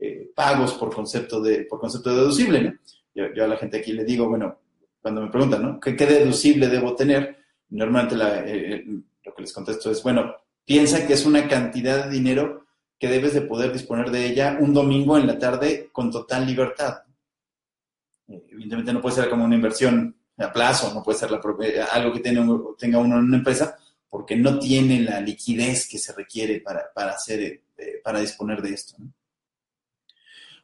eh, 0.04 0.32
pagos 0.34 0.74
por 0.74 0.92
concepto 0.92 1.40
de, 1.40 1.66
por 1.66 1.80
concepto 1.80 2.16
deducible. 2.16 2.80
Yo, 3.14 3.44
a 3.44 3.48
la 3.48 3.58
gente 3.58 3.78
aquí 3.78 3.94
le 3.94 4.04
digo, 4.04 4.28
bueno, 4.28 4.58
cuando 5.00 5.22
me 5.22 5.30
preguntan, 5.30 5.62
¿no? 5.62 5.80
¿Qué, 5.80 5.94
deducible 5.94 6.70
debo 6.70 6.96
tener? 6.96 7.38
Normalmente 7.70 8.16
lo 8.16 9.36
que 9.36 9.42
les 9.42 9.54
contesto 9.54 9.92
es, 9.92 10.02
bueno, 10.02 10.36
piensa 10.66 11.06
que 11.06 11.14
es 11.14 11.24
una 11.24 11.48
cantidad 11.48 12.06
de 12.06 12.12
dinero 12.12 12.66
que 12.98 13.10
debes 13.10 13.36
de 13.36 13.42
poder 13.42 13.72
disponer 13.72 14.10
de 14.10 14.26
ella 14.26 14.58
un 14.60 14.74
domingo 14.74 15.20
en 15.20 15.28
la 15.28 15.38
tarde 15.38 15.90
con 15.92 16.10
total 16.10 16.48
libertad. 16.48 17.04
Evidentemente 18.28 18.94
no 18.94 19.02
puede 19.02 19.18
ser 19.18 19.30
como 19.30 19.46
una 19.46 19.56
inversión 19.56 20.16
a 20.38 20.52
plazo, 20.52 20.92
no 20.96 21.04
puede 21.04 21.20
ser 21.20 21.30
algo 21.92 22.14
que 22.14 22.20
tenga 22.22 22.42
uno 22.42 23.18
en 23.18 23.24
una 23.24 23.38
empresa, 23.38 23.78
porque 24.10 24.36
no 24.36 24.58
tiene 24.58 25.02
la 25.02 25.22
liquidez 25.22 25.88
que 25.88 26.00
se 26.00 26.12
requiere 26.14 26.60
para, 26.60 27.12
hacer, 27.12 27.62
eh, 27.78 28.02
para 28.04 28.20
disponer 28.20 28.64
de 28.64 28.74
esto. 28.74 28.96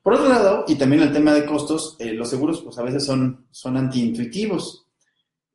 Por 0.08 0.14
otro 0.14 0.30
lado, 0.30 0.64
y 0.70 0.76
también 0.76 1.02
el 1.02 1.12
tema 1.12 1.34
de 1.34 1.46
costos, 1.46 1.98
eh, 2.00 2.14
los 2.14 2.30
seguros 2.30 2.62
pues 2.62 2.78
a 2.78 2.82
veces 2.82 3.04
son, 3.04 3.46
son 3.52 3.76
antiintuitivos. 3.76 4.88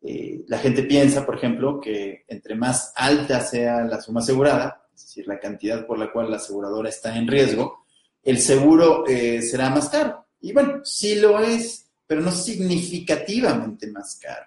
Eh, 0.02 0.44
la 0.46 0.58
gente 0.58 0.82
piensa, 0.82 1.24
por 1.24 1.36
ejemplo, 1.36 1.80
que 1.80 2.26
entre 2.28 2.54
más 2.54 2.92
alta 2.94 3.40
sea 3.40 3.80
la 3.80 3.98
suma 4.02 4.20
asegurada, 4.20 4.86
es 4.94 5.06
decir, 5.06 5.26
la 5.26 5.40
cantidad 5.40 5.86
por 5.86 5.98
la 5.98 6.12
cual 6.12 6.30
la 6.30 6.36
aseguradora 6.36 6.90
está 6.90 7.16
en 7.16 7.28
riesgo, 7.28 7.86
el 8.22 8.38
seguro 8.40 9.06
eh, 9.06 9.40
será 9.40 9.70
más 9.70 9.88
caro. 9.88 10.26
Y 10.42 10.52
bueno, 10.52 10.82
sí 10.84 11.14
lo 11.14 11.40
es, 11.40 11.86
pero 12.06 12.20
no 12.20 12.30
significativamente 12.30 13.90
más 13.90 14.18
caro. 14.20 14.44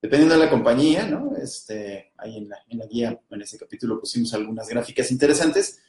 Dependiendo 0.00 0.34
de 0.34 0.46
la 0.46 0.50
compañía, 0.50 1.06
¿no? 1.06 1.36
Este, 1.36 2.10
ahí 2.16 2.38
en 2.38 2.48
la, 2.48 2.56
en 2.68 2.76
la 2.76 2.86
guía, 2.86 3.20
en 3.30 3.40
ese 3.42 3.56
capítulo 3.56 4.00
pusimos 4.00 4.34
algunas 4.34 4.68
gráficas 4.68 5.12
interesantes, 5.12 5.80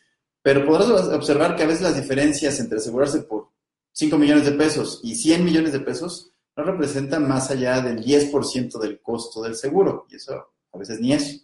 pero 0.43 0.65
podrás 0.65 0.89
observar 1.07 1.55
que 1.55 1.63
a 1.63 1.67
veces 1.67 1.81
las 1.81 1.95
diferencias 1.95 2.59
entre 2.59 2.77
asegurarse 2.77 3.21
por 3.21 3.49
5 3.93 4.17
millones 4.17 4.45
de 4.45 4.51
pesos 4.51 4.99
y 5.03 5.15
100 5.15 5.43
millones 5.43 5.71
de 5.71 5.79
pesos 5.79 6.33
no 6.55 6.63
representan 6.63 7.27
más 7.27 7.49
allá 7.49 7.81
del 7.81 8.03
10% 8.03 8.79
del 8.79 9.01
costo 9.01 9.41
del 9.41 9.55
seguro. 9.55 10.05
Y 10.09 10.17
eso 10.17 10.53
a 10.71 10.77
veces 10.77 10.99
ni 10.99 11.13
eso. 11.13 11.43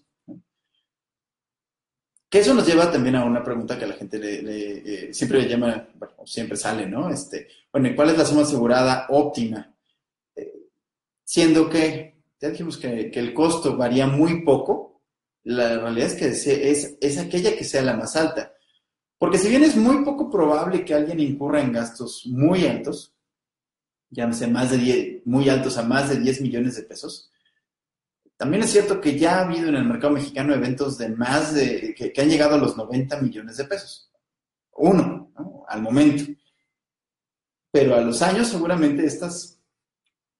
Que 2.29 2.39
eso 2.39 2.53
nos 2.53 2.67
lleva 2.67 2.91
también 2.91 3.15
a 3.15 3.25
una 3.25 3.43
pregunta 3.43 3.77
que 3.77 3.85
a 3.85 3.87
la 3.87 3.95
gente 3.95 4.19
eh, 4.21 5.13
siempre 5.13 5.41
le 5.41 5.49
llama, 5.49 5.87
bueno, 5.95 6.13
siempre 6.25 6.57
sale, 6.57 6.85
¿no? 6.85 7.09
Este, 7.09 7.47
bueno, 7.71 7.89
¿cuál 7.95 8.11
es 8.11 8.17
la 8.19 8.25
suma 8.25 8.43
asegurada 8.43 9.07
óptima? 9.09 9.73
Eh, 10.35 10.67
siendo 11.23 11.67
que, 11.67 12.21
ya 12.39 12.49
dijimos 12.49 12.77
que, 12.77 13.09
el 13.11 13.33
costo 13.33 13.75
varía 13.75 14.05
muy 14.05 14.43
poco, 14.43 15.01
la 15.43 15.79
realidad 15.79 16.07
es 16.07 16.15
que 16.15 16.27
es, 16.27 16.97
es, 17.01 17.17
aquella 17.17 17.57
que 17.57 17.63
sea 17.63 17.81
la 17.81 17.95
más 17.95 18.15
alta. 18.15 18.53
Porque 19.19 19.37
si 19.37 19.49
bien 19.49 19.63
es 19.63 19.75
muy 19.75 20.03
poco 20.05 20.29
probable 20.29 20.85
que 20.85 20.93
alguien 20.93 21.19
incurra 21.19 21.61
en 21.61 21.73
gastos 21.73 22.25
muy 22.25 22.65
altos, 22.65 23.13
llámese 24.09 24.47
más 24.47 24.71
de 24.71 24.77
10, 24.77 25.25
muy 25.25 25.49
altos 25.49 25.77
a 25.77 25.83
más 25.83 26.09
de 26.09 26.19
10 26.19 26.41
millones 26.41 26.77
de 26.77 26.83
pesos, 26.83 27.29
también 28.37 28.63
es 28.63 28.71
cierto 28.71 29.01
que 29.01 29.19
ya 29.19 29.39
ha 29.39 29.45
habido 29.45 29.67
en 29.67 29.75
el 29.75 29.83
mercado 29.83 30.13
mexicano 30.13 30.53
eventos 30.53 30.97
de 30.97 31.09
más 31.09 31.53
de, 31.53 31.93
que, 31.93 32.21
han 32.21 32.29
llegado 32.29 32.55
a 32.55 32.57
los 32.57 32.77
90 32.77 33.19
millones 33.19 33.57
de 33.57 33.65
pesos. 33.65 34.09
Uno, 34.77 35.33
al 35.67 35.81
momento. 35.81 36.23
Pero 37.69 37.95
a 37.95 38.01
los 38.01 38.21
años 38.21 38.47
seguramente 38.47 39.05
estas, 39.05 39.59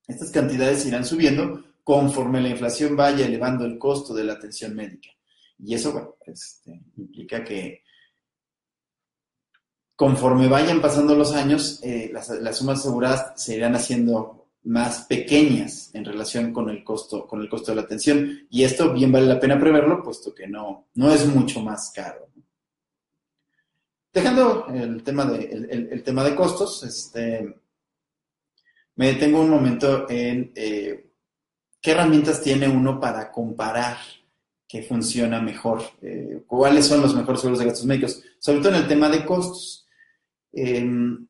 estas 0.08 0.32
cantidades 0.32 0.86
irán 0.86 1.04
subiendo 1.04 1.62
conforme 1.84 2.40
la 2.40 2.48
inflación 2.48 2.96
vaya 2.96 3.26
elevando 3.26 3.66
el 3.66 3.78
costo 3.78 4.14
de 4.14 4.24
la 4.24 4.34
atención 4.34 4.74
médica. 4.74 5.10
Y 5.58 5.74
eso, 5.74 5.92
bueno, 5.92 6.16
este, 6.26 6.82
implica 6.96 7.44
que 7.44 7.84
conforme 10.00 10.48
vayan 10.48 10.80
pasando 10.80 11.14
los 11.14 11.34
años, 11.34 11.82
eh, 11.84 12.10
las, 12.14 12.30
las, 12.30 12.58
sumas 12.58 12.80
aseguradas 12.80 13.34
se 13.36 13.58
irán 13.58 13.76
haciendo 13.76 14.48
más 14.64 15.02
pequeñas 15.02 15.94
en 15.94 16.06
relación 16.06 16.54
con 16.54 16.70
el 16.70 16.86
costo, 16.86 17.28
con 17.28 17.42
el 17.42 17.50
costo 17.50 17.74
de 17.74 17.76
la 17.76 17.82
atención. 17.82 18.48
Y 18.50 18.64
esto 18.64 18.94
bien 18.94 19.12
vale 19.12 19.28
la 19.28 19.42
pena 19.42 19.60
preverlo, 19.60 20.02
puesto 20.02 20.34
que 20.34 20.48
no, 20.48 20.88
no 20.94 21.14
es 21.14 21.28
mucho 21.28 21.60
más 21.60 21.92
caro. 21.94 22.30
Dejando 24.14 24.68
el 24.74 25.04
tema 25.04 25.26
de, 25.26 25.68
el, 25.92 26.02
tema 26.02 26.24
de 26.24 26.34
costos, 26.34 26.82
este, 26.84 27.60
me 28.96 29.08
detengo 29.08 29.42
un 29.42 29.50
momento 29.50 30.10
en 30.10 30.54
eh, 30.56 31.12
qué 31.82 31.92
herramientas 31.92 32.42
tiene 32.42 32.70
uno 32.70 33.02
para 33.02 33.30
comparar 33.30 33.98
qué 34.66 34.82
funciona 34.82 35.42
mejor, 35.42 35.82
eh, 36.02 36.42
cuáles 36.48 36.88
son 36.88 37.02
los 37.02 37.14
mejores 37.14 37.42
seguros 37.42 37.60
de 37.60 37.66
gastos 37.66 37.86
médicos, 37.86 38.24
sobre 38.40 38.60
todo 38.60 38.70
en 38.70 38.84
el 38.84 38.88
tema 38.88 39.10
de 39.10 39.26
costos. 39.26 39.88
Em, 40.52 41.28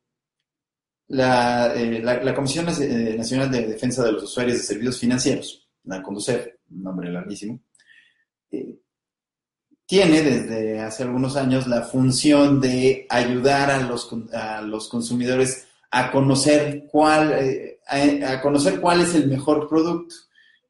eh, 1.12 2.00
la, 2.02 2.34
Comisión 2.34 2.68
eh, 2.68 3.14
Nacional 3.18 3.50
de 3.50 3.66
Defensa 3.66 4.04
de 4.04 4.12
los 4.12 4.22
Usuarios 4.24 4.58
de 4.58 4.62
Servicios 4.62 4.98
Financieros, 4.98 5.68
la 5.84 6.02
CONDUCEF, 6.02 6.46
un 6.70 6.82
nombre 6.84 7.10
larguísimo, 7.10 7.60
eh, 8.52 8.78
tiene 9.86 10.22
desde 10.22 10.78
hace 10.80 11.02
algunos 11.02 11.36
años 11.36 11.66
la 11.66 11.82
función 11.82 12.60
de 12.60 13.06
ayudar 13.08 13.72
a 13.72 13.82
los, 13.82 14.08
a 14.32 14.62
los 14.62 14.88
consumidores 14.88 15.66
a 15.90 16.12
conocer 16.12 16.86
cuál, 16.88 17.34
a, 17.88 18.40
conocer 18.40 18.80
cuál 18.80 19.00
es 19.00 19.12
el 19.16 19.26
mejor 19.26 19.68
producto 19.68 20.14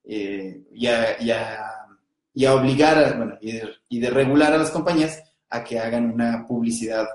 y, 0.03 0.87
a, 0.87 2.55
obligar 2.55 3.19
bueno, 3.19 3.37
y 3.43 4.01
de 4.01 4.11
regular 4.11 4.55
a 4.55 4.59
las 4.59 4.71
compañías 4.71 5.23
a 5.51 5.63
que 5.63 5.79
hagan 5.79 6.11
una 6.11 6.47
publicidad 6.47 7.07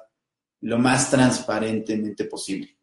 lo 0.62 0.78
más 0.78 1.10
transparentemente 1.12 2.26
posible. 2.26 2.76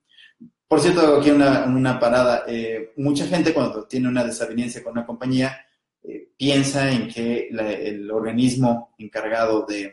Por 0.73 0.81
cierto, 0.81 1.19
aquí 1.19 1.31
una, 1.31 1.65
una 1.65 2.01
parada. 2.01 2.45
Eh, 2.47 2.93
mucha 2.97 3.27
gente 3.27 3.53
cuando 3.53 3.85
tiene 3.87 4.09
una 4.09 4.25
desaveniencia 4.25 4.83
con 4.83 4.93
una 4.93 5.05
compañía 5.05 5.67
eh, 6.03 6.31
piensa 6.35 6.91
en 6.91 7.09
que 7.09 7.49
el 7.51 8.11
organismo 8.11 8.95
encargado 8.97 9.67
de, 9.67 9.93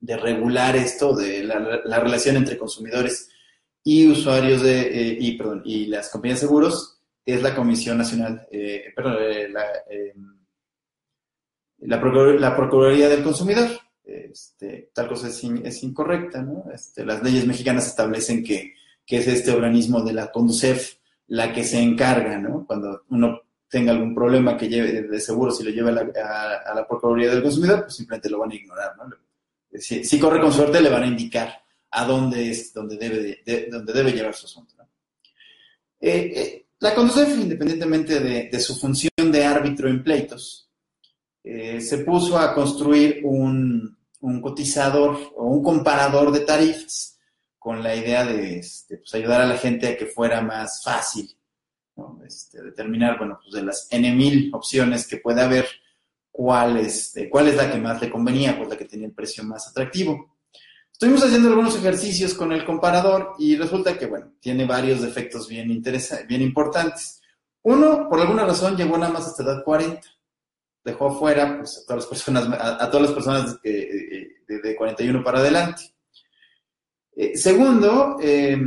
regular 0.00 0.76
esto, 0.76 1.16
de 1.16 1.42
la, 1.42 1.98
relación 1.98 2.36
entre 2.36 2.56
consumidores 2.56 3.28
y 3.82 4.06
usuarios 4.06 4.62
de, 4.62 4.82
eh, 4.82 5.18
y, 5.64 5.86
las 5.86 6.10
compañías 6.10 6.40
de 6.40 6.46
seguros, 6.46 7.00
es 7.26 7.42
la 7.42 7.52
Comisión 7.52 7.98
Nacional, 7.98 8.46
perdón, 8.94 9.16
la, 9.52 9.64
la, 11.78 12.56
Procuraduría 12.56 13.08
del 13.08 13.24
Consumidor. 13.24 13.68
Este, 14.32 14.90
tal 14.94 15.08
cosa 15.08 15.28
es, 15.28 15.82
incorrecta, 15.82 16.42
¿no? 16.42 16.64
Este, 16.72 17.04
las 17.04 17.22
leyes 17.22 17.46
mexicanas 17.46 17.86
establecen 17.86 18.42
que 18.42 18.74
es 19.06 19.28
este 19.28 19.50
organismo 19.50 20.00
de 20.02 20.14
la 20.14 20.32
CONDUCEF, 20.32 20.96
la 21.28 21.52
que 21.52 21.64
se 21.64 21.80
encarga, 21.80 22.38
¿no? 22.38 22.66
Cuando 22.66 23.02
uno 23.10 23.42
tenga 23.68 23.92
algún 23.92 24.14
problema 24.14 24.56
que 24.56 24.68
lleve 24.68 25.02
de 25.02 25.20
seguro, 25.20 25.50
si 25.50 25.64
lo 25.64 25.70
lleva 25.70 25.90
a 25.90 26.74
la, 26.74 26.86
Procuraduría 26.86 27.30
del 27.30 27.42
Consumidor, 27.42 27.82
pues 27.82 27.96
simplemente 27.96 28.28
lo 28.28 28.38
van 28.38 28.50
a 28.50 28.54
ignorar, 28.54 28.96
¿no? 28.96 29.04
Si, 29.78 30.20
corre 30.20 30.40
con 30.40 30.52
suerte, 30.52 30.82
le 30.82 30.90
van 30.90 31.04
a 31.04 31.06
indicar 31.06 31.58
a 31.90 32.04
dónde 32.04 32.50
es 32.50 32.74
donde 32.74 32.98
debe, 32.98 33.42
debe 33.44 34.12
llevar 34.12 34.34
su 34.34 34.44
asunto. 34.44 34.74
Eh, 35.98 36.32
eh, 36.34 36.66
la 36.80 36.94
CONDUCEF, 36.94 37.38
independientemente 37.38 38.20
de, 38.20 38.60
su 38.60 38.76
función 38.76 39.30
de 39.30 39.44
árbitro 39.44 39.88
en 39.88 40.02
pleitos, 40.02 40.68
eh, 41.42 41.80
se 41.80 41.98
puso 41.98 42.38
a 42.38 42.54
construir 42.54 43.20
un, 43.24 43.96
un 44.22 44.40
cotizador 44.40 45.18
o 45.36 45.46
un 45.46 45.62
comparador 45.62 46.32
de 46.32 46.40
tarifas 46.40 47.18
con 47.58 47.82
la 47.82 47.94
idea 47.94 48.24
de 48.24 48.58
este, 48.58 48.98
pues, 48.98 49.14
ayudar 49.14 49.42
a 49.42 49.46
la 49.46 49.56
gente 49.56 49.88
a 49.88 49.96
que 49.96 50.06
fuera 50.06 50.40
más 50.40 50.82
fácil 50.82 51.36
este, 52.26 52.62
determinar, 52.62 53.18
bueno, 53.18 53.38
pues 53.42 53.52
de 53.54 53.62
las 53.62 53.86
N 53.90 54.14
mil 54.14 54.50
opciones 54.54 55.06
que 55.06 55.18
puede 55.18 55.42
haber, 55.42 55.66
cuál 56.30 56.78
es, 56.78 57.14
cuál 57.30 57.48
es 57.48 57.56
la 57.56 57.70
que 57.70 57.78
más 57.78 58.00
le 58.00 58.10
convenía, 58.10 58.56
pues 58.56 58.68
la 58.68 58.76
que 58.76 58.86
tenía 58.86 59.06
el 59.06 59.12
precio 59.12 59.44
más 59.44 59.68
atractivo. 59.68 60.36
Estuvimos 60.90 61.24
haciendo 61.24 61.48
algunos 61.48 61.76
ejercicios 61.76 62.34
con 62.34 62.52
el 62.52 62.64
comparador 62.64 63.34
y 63.38 63.56
resulta 63.56 63.98
que, 63.98 64.06
bueno, 64.06 64.32
tiene 64.40 64.64
varios 64.64 65.02
defectos 65.02 65.48
bien, 65.48 65.82
bien 66.28 66.42
importantes. 66.42 67.20
Uno, 67.62 68.08
por 68.08 68.20
alguna 68.20 68.44
razón, 68.44 68.76
llegó 68.76 68.96
nada 68.96 69.12
más 69.12 69.26
hasta 69.26 69.42
edad 69.42 69.64
40. 69.64 70.00
Dejó 70.84 71.18
fuera 71.18 71.58
pues, 71.58 71.78
a 71.78 71.86
todas 71.86 72.02
las 72.02 72.06
personas, 72.06 72.48
a, 72.58 72.90
todas 72.90 73.06
las 73.06 73.12
personas 73.14 73.62
de, 73.62 74.36
de 74.46 74.76
41 74.76 75.22
para 75.22 75.38
adelante. 75.38 75.92
Eh, 77.14 77.36
segundo, 77.36 78.16
eh, 78.22 78.58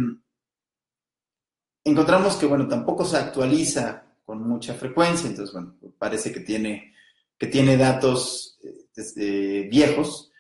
encontramos 1.84 2.36
que, 2.36 2.46
bueno, 2.46 2.68
tampoco 2.68 3.04
se 3.04 3.18
actualiza 3.18 4.04
con 4.24 4.48
mucha 4.48 4.74
frecuencia, 4.74 5.30
entonces, 5.30 5.54
bueno, 5.54 5.76
parece 5.98 6.32
que 6.32 6.40
tiene, 6.42 6.94
que 7.38 7.48
tiene 7.48 7.78
datos 7.78 8.60
eh, 9.18 9.68
viejos 9.70 10.32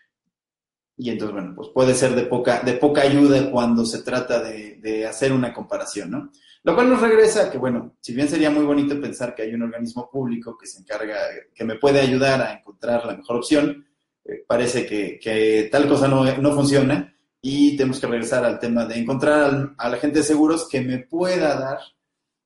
y 0.97 1.09
entonces, 1.09 1.33
bueno, 1.33 1.53
pues 1.55 1.69
puede 1.69 1.93
ser 1.93 2.15
de 2.15 2.25
poca, 2.25 2.61
de 2.61 2.73
poca 2.73 3.01
ayuda 3.01 3.51
cuando 3.51 3.85
se 3.85 4.01
trata 4.01 4.41
de, 4.41 4.77
de, 4.77 5.05
hacer 5.05 5.33
una 5.33 5.53
comparación, 5.53 6.11
¿no? 6.11 6.31
Lo 6.65 6.73
cual 6.73 6.89
nos 6.89 6.99
regresa 6.99 7.51
que, 7.51 7.59
bueno, 7.59 7.95
si 8.01 8.15
bien 8.15 8.27
sería 8.27 8.49
muy 8.49 8.65
bonito 8.65 8.99
pensar 8.99 9.35
que 9.35 9.43
hay 9.43 9.53
un 9.53 9.61
organismo 9.61 10.09
público 10.09 10.57
que 10.57 10.65
se 10.65 10.79
encarga, 10.79 11.15
que 11.53 11.63
me 11.63 11.75
puede 11.75 11.99
ayudar 11.99 12.41
a 12.41 12.53
encontrar 12.53 13.05
la 13.05 13.15
mejor 13.15 13.35
opción, 13.35 13.85
eh, 14.23 14.43
parece 14.47 14.83
que, 14.87 15.69
tal 15.71 15.87
cosa 15.87 16.07
no, 16.07 16.55
funciona 16.55 17.15
y 17.39 17.77
tenemos 17.77 17.99
que 17.99 18.07
regresar 18.07 18.43
al 18.43 18.57
tema 18.57 18.83
de 18.87 18.97
encontrar 18.97 19.75
a 19.77 19.89
la 19.89 19.97
gente 19.97 20.17
de 20.19 20.25
seguros 20.25 20.67
que 20.67 20.81
me 20.81 20.97
pueda 20.97 21.55
dar 21.59 21.77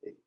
eh, 0.02 0.18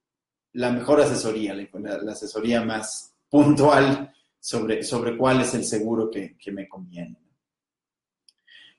la 0.55 0.71
mejor 0.73 1.03
asesoría, 1.03 1.55
la, 1.55 2.13
asesoría 2.13 2.63
más 2.65 3.15
puntual 3.29 4.11
sobre, 4.41 4.85
sobre 4.85 5.19
cuál 5.19 5.43
es 5.43 5.53
el 5.53 5.67
seguro 5.67 6.11
que, 6.11 6.35
me 6.51 6.67
conviene. 6.67 7.19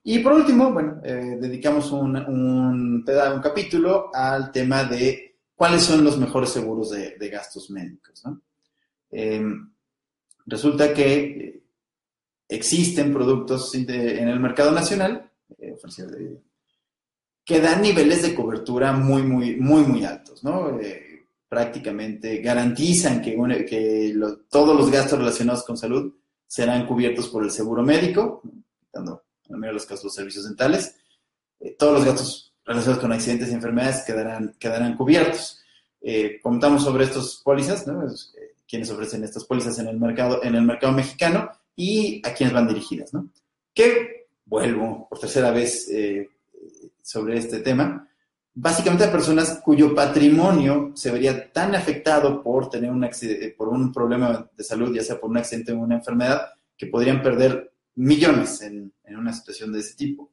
Y 0.06 0.20
por 0.20 0.34
último, 0.34 0.72
bueno, 0.72 1.00
eh, 1.04 1.38
dedicamos 1.40 1.92
un, 1.92 2.18
un, 2.18 3.06
un, 3.08 3.42
capítulo 3.42 4.10
al 4.14 4.52
tema 4.52 4.84
de 4.84 5.38
cuáles 5.56 5.84
son 5.84 6.04
los 6.04 6.18
mejores 6.18 6.50
seguros 6.50 6.90
de, 6.92 7.30
gastos 7.30 7.70
médicos. 7.70 8.22
Em, 9.10 9.72
resulta 10.46 10.94
que 10.94 11.64
existen 12.50 13.14
productos 13.14 13.74
en 13.76 14.28
el 14.28 14.40
mercado 14.42 14.72
nacional 14.72 15.32
eh, 15.58 15.76
que 17.46 17.62
dan 17.62 17.82
niveles 17.82 18.24
de 18.24 18.36
cobertura 18.36 18.92
muy, 18.92 19.24
muy, 19.24 19.56
muy, 19.56 19.84
muy 19.84 20.04
altos, 20.04 20.44
¿no? 20.44 20.80
Eh, 20.80 21.28
prácticamente 21.48 22.42
garantizan 22.42 23.22
que, 23.22 23.36
que 23.70 24.16
todos 24.50 24.76
los 24.76 24.92
gastos 24.92 25.20
relacionados 25.20 25.64
con 25.64 25.78
salud 25.78 26.14
serán 26.48 26.88
cubiertos 26.88 27.30
por 27.30 27.44
el 27.44 27.52
seguro 27.52 27.84
médico, 27.84 28.42
dando 28.92 29.23
en 29.50 29.62
de 29.62 29.74
los 29.74 29.86
casos 29.86 30.06
los 30.06 30.16
servicios 30.16 30.46
dentales. 30.46 30.96
Eh, 31.60 31.76
todos 31.78 31.94
los 31.94 32.06
gastos 32.06 32.54
relacionados 32.66 33.02
con 33.02 33.12
accidentes 33.12 33.50
y 33.50 33.54
enfermedades 33.54 34.04
quedarán, 34.06 34.56
quedarán 34.60 34.96
cubiertos. 34.96 35.60
contamos 36.42 36.84
sobre 36.84 37.06
estos 37.06 37.42
pólizas, 37.44 37.88
¿no? 37.88 38.06
quienes 38.68 38.90
ofrecen 38.90 39.24
estas 39.24 39.46
pólizas 39.46 39.78
en 39.80 39.88
el 39.88 40.00
mercado, 40.00 40.44
en 40.44 40.56
el 40.56 40.64
mercado 40.64 40.94
mexicano 40.94 41.52
y 41.76 42.22
a 42.28 42.34
quienes 42.34 42.54
van 42.54 42.68
dirigidas, 42.68 43.14
¿no? 43.14 43.30
Que 43.74 44.28
vuelvo 44.46 45.08
por 45.10 45.20
tercera 45.20 45.52
vez 45.52 45.88
eh, 45.90 46.30
sobre 47.02 47.38
este 47.38 47.60
tema, 47.60 48.08
básicamente 48.54 49.06
a 49.06 49.12
personas 49.12 49.60
cuyo 49.64 49.96
patrimonio 49.96 50.92
se 50.96 51.12
vería 51.12 51.52
tan 51.52 51.76
afectado 51.76 52.42
por 52.44 52.70
tener 52.70 52.92
un 52.92 53.08
por 53.58 53.70
un 53.70 53.92
problema 53.92 54.50
de 54.56 54.64
salud, 54.64 54.94
ya 54.96 55.04
sea 55.04 55.20
por 55.20 55.30
un 55.30 55.38
accidente 55.38 55.72
o 55.72 55.80
una 55.80 55.96
enfermedad, 55.96 56.50
que 56.78 56.88
podrían 56.88 57.22
perder 57.22 57.74
millones 57.96 58.62
en, 58.62 58.93
una 59.06 59.34
situación 59.34 59.72
de 59.72 59.80
ese 59.80 59.96
tipo. 59.96 60.32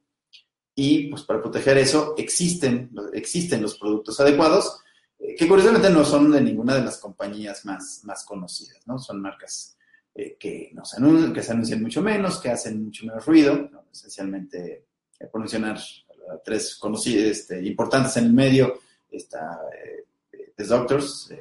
Y 0.75 1.09
pues 1.09 1.23
para 1.23 1.41
proteger 1.41 1.79
eso 1.79 2.15
existen, 2.17 2.91
existen 3.13 3.63
los 3.63 3.79
productos 3.79 4.19
adecuados, 4.21 4.81
eh, 5.19 5.35
que 5.37 5.49
curiosamente 5.49 5.91
no 5.91 6.05
son 6.05 6.31
de 6.31 6.41
ninguna 6.41 6.75
de 6.75 6.85
las 6.85 6.99
compañías 6.99 7.65
más, 7.65 8.01
más 8.05 8.25
conocidas, 8.25 8.87
¿no? 8.87 8.99
Son 8.99 9.21
marcas 9.21 9.77
eh, 10.15 10.37
que, 10.39 10.71
nos 10.73 10.95
anuncian, 10.95 11.33
que 11.33 11.43
se 11.43 11.53
anuncian 11.53 11.83
mucho 11.83 12.03
menos, 12.03 12.41
que 12.41 12.51
hacen 12.51 12.85
mucho 12.85 13.07
menos 13.07 13.25
ruido, 13.25 13.71
esencialmente, 13.93 14.87
eh, 15.19 15.27
por 15.27 15.41
mencionar 15.41 15.79
tres 16.45 16.77
conocidos, 16.77 17.25
este, 17.25 17.65
importantes 17.65 18.17
en 18.17 18.25
el 18.25 18.33
medio, 18.33 18.81
está 19.11 19.61
eh, 19.73 20.53
The 20.57 20.65
Doctors, 20.65 21.33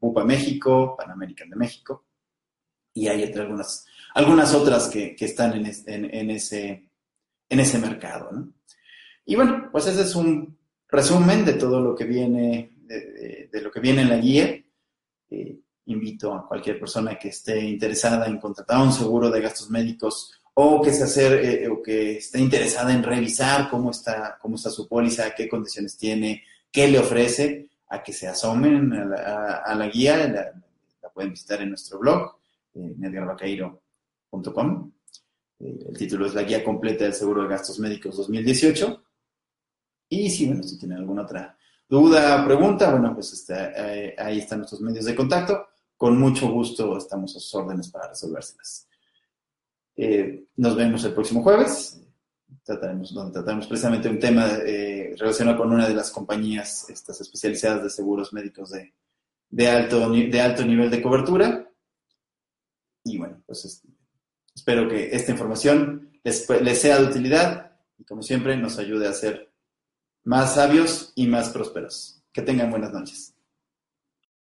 UPA 0.00 0.24
México, 0.24 0.96
Pan 0.96 1.10
American 1.10 1.50
de 1.50 1.56
México, 1.56 2.04
y 2.92 3.08
hay 3.08 3.24
algunas, 3.24 3.86
algunas 4.16 4.54
otras 4.54 4.88
que, 4.88 5.14
están 5.20 5.52
en, 5.52 5.66
en, 5.86 6.30
ese, 6.30 6.88
en 7.50 7.60
ese 7.60 7.78
mercado. 7.78 8.48
Y 9.26 9.36
bueno, 9.36 9.68
pues 9.70 9.86
ese 9.88 10.00
es 10.00 10.16
un 10.16 10.56
resumen 10.88 11.44
de 11.44 11.52
todo 11.52 11.82
lo 11.82 11.94
que 11.94 12.04
viene, 12.04 12.72
de, 12.86 13.60
lo 13.60 13.70
que 13.70 13.80
viene 13.80 14.00
en 14.02 14.08
la 14.08 14.16
guía 14.16 14.58
invito 15.84 16.32
a 16.32 16.48
cualquier 16.48 16.80
persona 16.80 17.18
que 17.18 17.28
esté 17.28 17.60
interesada 17.60 18.26
en 18.26 18.38
contratar 18.38 18.80
un 18.80 18.92
seguro 18.92 19.30
de 19.30 19.42
gastos 19.42 19.68
médicos 19.68 20.32
o 20.54 20.80
que, 20.80 20.94
se 20.94 21.04
hacer, 21.04 21.44
eh, 21.44 21.68
o 21.68 21.82
que 21.82 22.16
esté 22.16 22.40
interesada 22.40 22.94
en 22.94 23.02
revisar 23.02 23.68
cómo 23.68 23.90
está, 23.90 24.38
cómo 24.40 24.56
está 24.56 24.70
su 24.70 24.88
póliza, 24.88 25.34
qué 25.34 25.46
condiciones 25.46 25.98
tiene, 25.98 26.42
qué 26.72 26.88
le 26.88 26.98
ofrece, 26.98 27.68
a 27.90 28.02
que 28.02 28.14
se 28.14 28.26
asomen 28.26 28.94
a 28.94 29.74
la, 29.74 29.88
guía. 29.92 30.26
La, 30.26 31.10
pueden 31.12 31.32
visitar 31.32 31.60
en 31.60 31.68
nuestro 31.68 31.98
blog, 31.98 32.36
eh, 32.74 32.94
eh, 35.60 35.78
el 35.88 35.96
título 35.96 36.26
es 36.26 36.34
La 36.34 36.42
Guía 36.42 36.64
Completa 36.64 37.04
del 37.04 37.14
Seguro 37.14 37.42
de 37.42 37.48
Gastos 37.48 37.78
Médicos 37.78 38.16
2018. 38.16 39.02
Y 40.08 40.30
si, 40.30 40.46
bueno, 40.46 40.62
si 40.62 40.78
tienen 40.78 40.98
alguna 40.98 41.22
otra 41.22 41.56
duda, 41.88 42.44
pregunta, 42.44 42.90
bueno, 42.90 43.14
pues 43.14 43.32
este, 43.32 43.54
eh, 43.54 44.14
ahí 44.18 44.38
están 44.38 44.58
nuestros 44.58 44.80
medios 44.80 45.04
de 45.04 45.14
contacto 45.14 45.66
con 45.96 46.18
mucho 46.18 46.48
gusto 46.50 46.96
estamos 46.96 47.34
a 47.36 47.40
sus 47.40 47.54
órdenes 47.54 47.88
para 47.88 48.08
resolvérselas. 48.08 48.88
Eh, 49.96 50.46
nos 50.56 50.76
vemos 50.76 51.02
el 51.04 51.14
próximo 51.14 51.42
jueves, 51.42 52.02
trataremos, 52.62 53.14
donde 53.14 53.32
trataremos 53.32 53.66
precisamente 53.66 54.08
un 54.08 54.18
tema 54.18 54.46
eh, 54.66 55.14
relacionado 55.18 55.56
con 55.56 55.72
una 55.72 55.88
de 55.88 55.94
las 55.94 56.10
compañías 56.10 56.88
estas 56.90 57.20
especializadas 57.20 57.82
de 57.82 57.90
seguros 57.90 58.32
médicos 58.32 58.70
de, 58.70 59.68
alto, 59.68 60.10
de 60.10 60.40
alto 60.40 60.64
nivel 60.64 60.90
de 60.90 61.02
cobertura. 61.02 61.70
Y 63.04 63.16
bueno, 63.18 63.42
pues 63.46 63.82
espero 64.56 64.88
que 64.88 65.14
esta 65.14 65.30
información 65.30 66.10
les, 66.24 66.46
sea 66.80 66.98
de 66.98 67.04
utilidad 67.04 67.72
y 67.98 68.04
como 68.04 68.22
siempre 68.22 68.56
nos 68.56 68.78
ayude 68.78 69.06
a 69.06 69.12
ser 69.12 69.52
más 70.24 70.54
sabios 70.54 71.12
y 71.14 71.28
más 71.28 71.50
prósperos. 71.50 72.20
Que 72.32 72.42
tengan 72.42 72.70
buenas 72.70 72.92
noches. 72.92 73.35